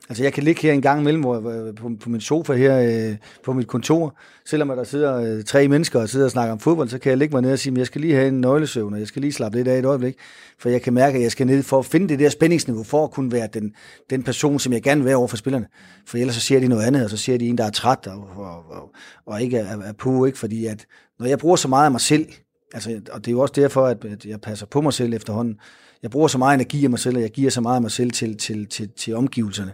[0.08, 3.16] Altså jeg kan ligge her en gang imellem hvor, på, på min sofa her øh,
[3.44, 6.88] på mit kontor, selvom der sidder øh, tre mennesker og sidder og snakker om fodbold,
[6.88, 8.92] så kan jeg ligge mig ned og sige, at jeg skal lige have en nøglesøvn,
[8.92, 10.16] og jeg skal lige slappe lidt af et øjeblik,
[10.58, 13.04] for jeg kan mærke, at jeg skal ned for at finde det der spændingsniveau, for
[13.04, 13.72] at kunne være den,
[14.10, 15.66] den person, som jeg gerne vil være over for spillerne.
[16.06, 18.06] For ellers så ser de noget andet, og så ser de en, der er træt
[18.06, 18.90] og, og, og,
[19.26, 20.38] og ikke er, er på, ikke?
[20.38, 20.86] fordi at
[21.18, 22.26] når jeg bruger så meget af mig selv,
[22.74, 25.58] altså, og det er jo også derfor, at, at jeg passer på mig selv efterhånden,
[26.02, 27.90] jeg bruger så meget energi af mig selv, og jeg giver så meget af mig
[27.90, 29.72] selv til, til, til, til omgivelserne,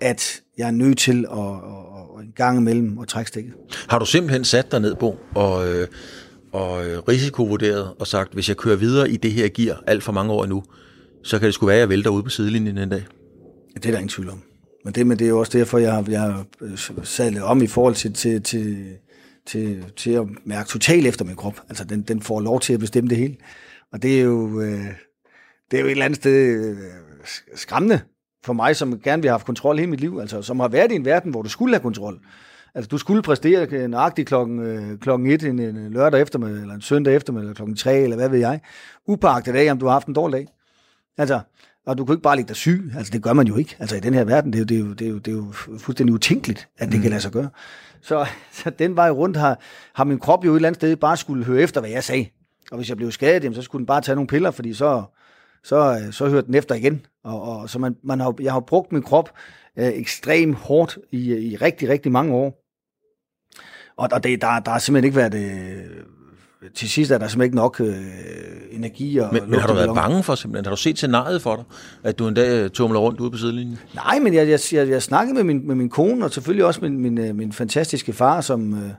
[0.00, 3.54] at jeg er nødt til at, at, at en gang imellem at trække stikket.
[3.88, 5.88] Har du simpelthen sat dig ned på og, øh,
[6.52, 10.12] og øh, risikovurderet og sagt, hvis jeg kører videre i det her gear alt for
[10.12, 10.62] mange år endnu,
[11.24, 13.02] så kan det sgu være, at jeg vælter ude på sidelinjen en dag?
[13.74, 14.42] Det er der ingen tvivl om.
[14.84, 17.62] Men det, men det er jo også derfor, jeg har, jeg har øh, sadlet om
[17.62, 18.86] i forhold til, til, til,
[19.46, 21.60] til, til at mærke totalt efter min krop.
[21.68, 23.36] Altså, den, den får lov til at bestemme det hele.
[23.92, 24.86] Og det er jo, øh,
[25.70, 26.76] det er jo et eller andet sted øh,
[27.54, 28.00] skræmmende
[28.44, 30.92] for mig, som gerne vil have haft kontrol hele mit liv, altså som har været
[30.92, 32.20] i en verden, hvor du skulle have kontrol.
[32.74, 36.80] Altså, du skulle præstere nøjagtigt klokken, øh, klokken 1 en, en lørdag eftermiddag, eller en
[36.80, 38.60] søndag eftermiddag, eller klokken 3, eller hvad ved jeg.
[39.06, 40.46] Upagtet af, om du har haft en dårlig dag.
[41.18, 41.40] Altså,
[41.86, 42.92] og du kunne ikke bare ligge dig syg.
[42.96, 43.76] Altså, det gør man jo ikke.
[43.78, 45.28] Altså, i den her verden, det er jo, det er jo, det er jo, det
[45.28, 47.02] er jo fuldstændig utænkeligt, at det mm.
[47.02, 47.48] kan lade sig gøre.
[48.02, 49.60] Så, så den vej rundt har,
[49.94, 52.26] har min krop jo et eller andet sted bare skulle høre efter, hvad jeg sagde.
[52.70, 55.02] Og hvis jeg blev skadet, jamen, så skulle den bare tage nogle piller, fordi så,
[55.68, 57.06] så, øh, så hørte den efter igen.
[57.24, 59.30] Og, og så man, man har, jeg har brugt min krop
[59.78, 62.64] øh, ekstremt hårdt i, i rigtig, rigtig mange år.
[63.96, 65.34] Og, og det, der, der har simpelthen ikke været...
[65.34, 66.04] Øh,
[66.74, 67.96] til sidst er der simpelthen ikke nok øh,
[68.70, 70.64] energi og Men, men har du været bange for simpelthen?
[70.64, 71.64] Har du set scenariet for dig,
[72.02, 73.78] at du en dag øh, tumler rundt ude på sidelinjen?
[73.94, 76.80] Nej, men jeg, jeg, jeg, jeg snakkede med min, med min kone, og selvfølgelig også
[76.82, 78.90] min, min, min fantastiske far, som, øh,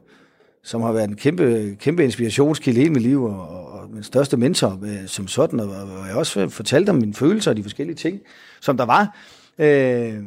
[0.70, 4.80] som har været en kæmpe, kæmpe inspirationskilde hele mit liv, og, og min største mentor
[4.84, 8.20] øh, som sådan, og, og jeg også fortalte om mine følelser og de forskellige ting,
[8.62, 9.18] som der var.
[9.60, 10.22] Øh, øh,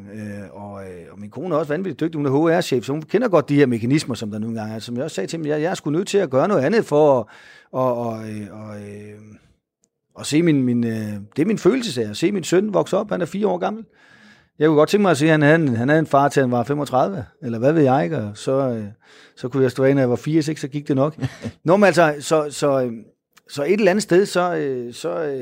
[0.52, 3.28] og, øh, og min kone er også vanvittigt dygtig, hun er HR-chef, så hun kender
[3.28, 4.78] godt de her mekanismer, som der nogle gange er.
[4.78, 6.62] Som jeg også sagde til dem, jeg, jeg er sgu nødt til at gøre noget
[6.62, 7.26] andet for at
[7.72, 9.20] og, og, øh, og, øh,
[10.14, 13.10] og se min, min, øh, det er min følelse at se min søn vokse op,
[13.10, 13.84] han er fire år gammel
[14.58, 16.28] jeg kunne godt tænke mig at sige, at han havde en, han havde en far
[16.28, 18.84] til, han var 35, eller hvad ved jeg ikke, og så, øh,
[19.36, 21.16] så kunne jeg stå af, når jeg var 80, ikke, så gik det nok.
[21.64, 22.92] Nå, men altså, så, så, øh,
[23.50, 25.32] så et eller andet sted, så, øh, så,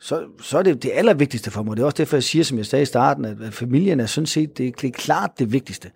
[0.00, 1.76] så, så er det det allervigtigste for mig.
[1.76, 4.26] Det er også derfor, jeg siger, som jeg sagde i starten, at, familien er sådan
[4.26, 5.90] set, det er, klart det vigtigste.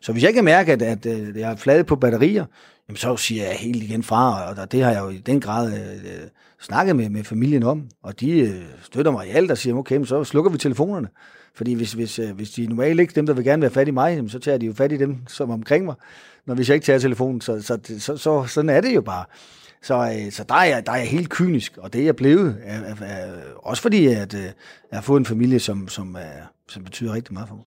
[0.00, 1.06] Så hvis jeg kan mærke, at, at,
[1.36, 2.44] jeg er fladet på batterier,
[2.88, 5.72] jamen så siger jeg helt igen fra, og det har jeg jo i den grad
[5.72, 6.28] øh,
[6.60, 10.04] snakket med, med familien om, og de øh, støtter mig i alt og siger, okay,
[10.04, 11.08] så slukker vi telefonerne.
[11.54, 13.90] Fordi hvis, hvis, øh, hvis de normalt ikke dem, der vil gerne være fat i
[13.90, 15.94] mig, så tager de jo fat i dem, som er omkring mig,
[16.46, 17.40] når hvis jeg ikke tager telefonen.
[17.40, 19.24] Så, så, så, så sådan er det jo bare.
[19.82, 22.16] Så, øh, så der, er jeg, der er jeg helt kynisk, og det er jeg
[22.16, 22.56] blevet.
[22.64, 24.52] Er, er, er, også fordi, at øh, jeg
[24.92, 27.58] har fået en familie, som, som, er, som betyder rigtig meget for mig.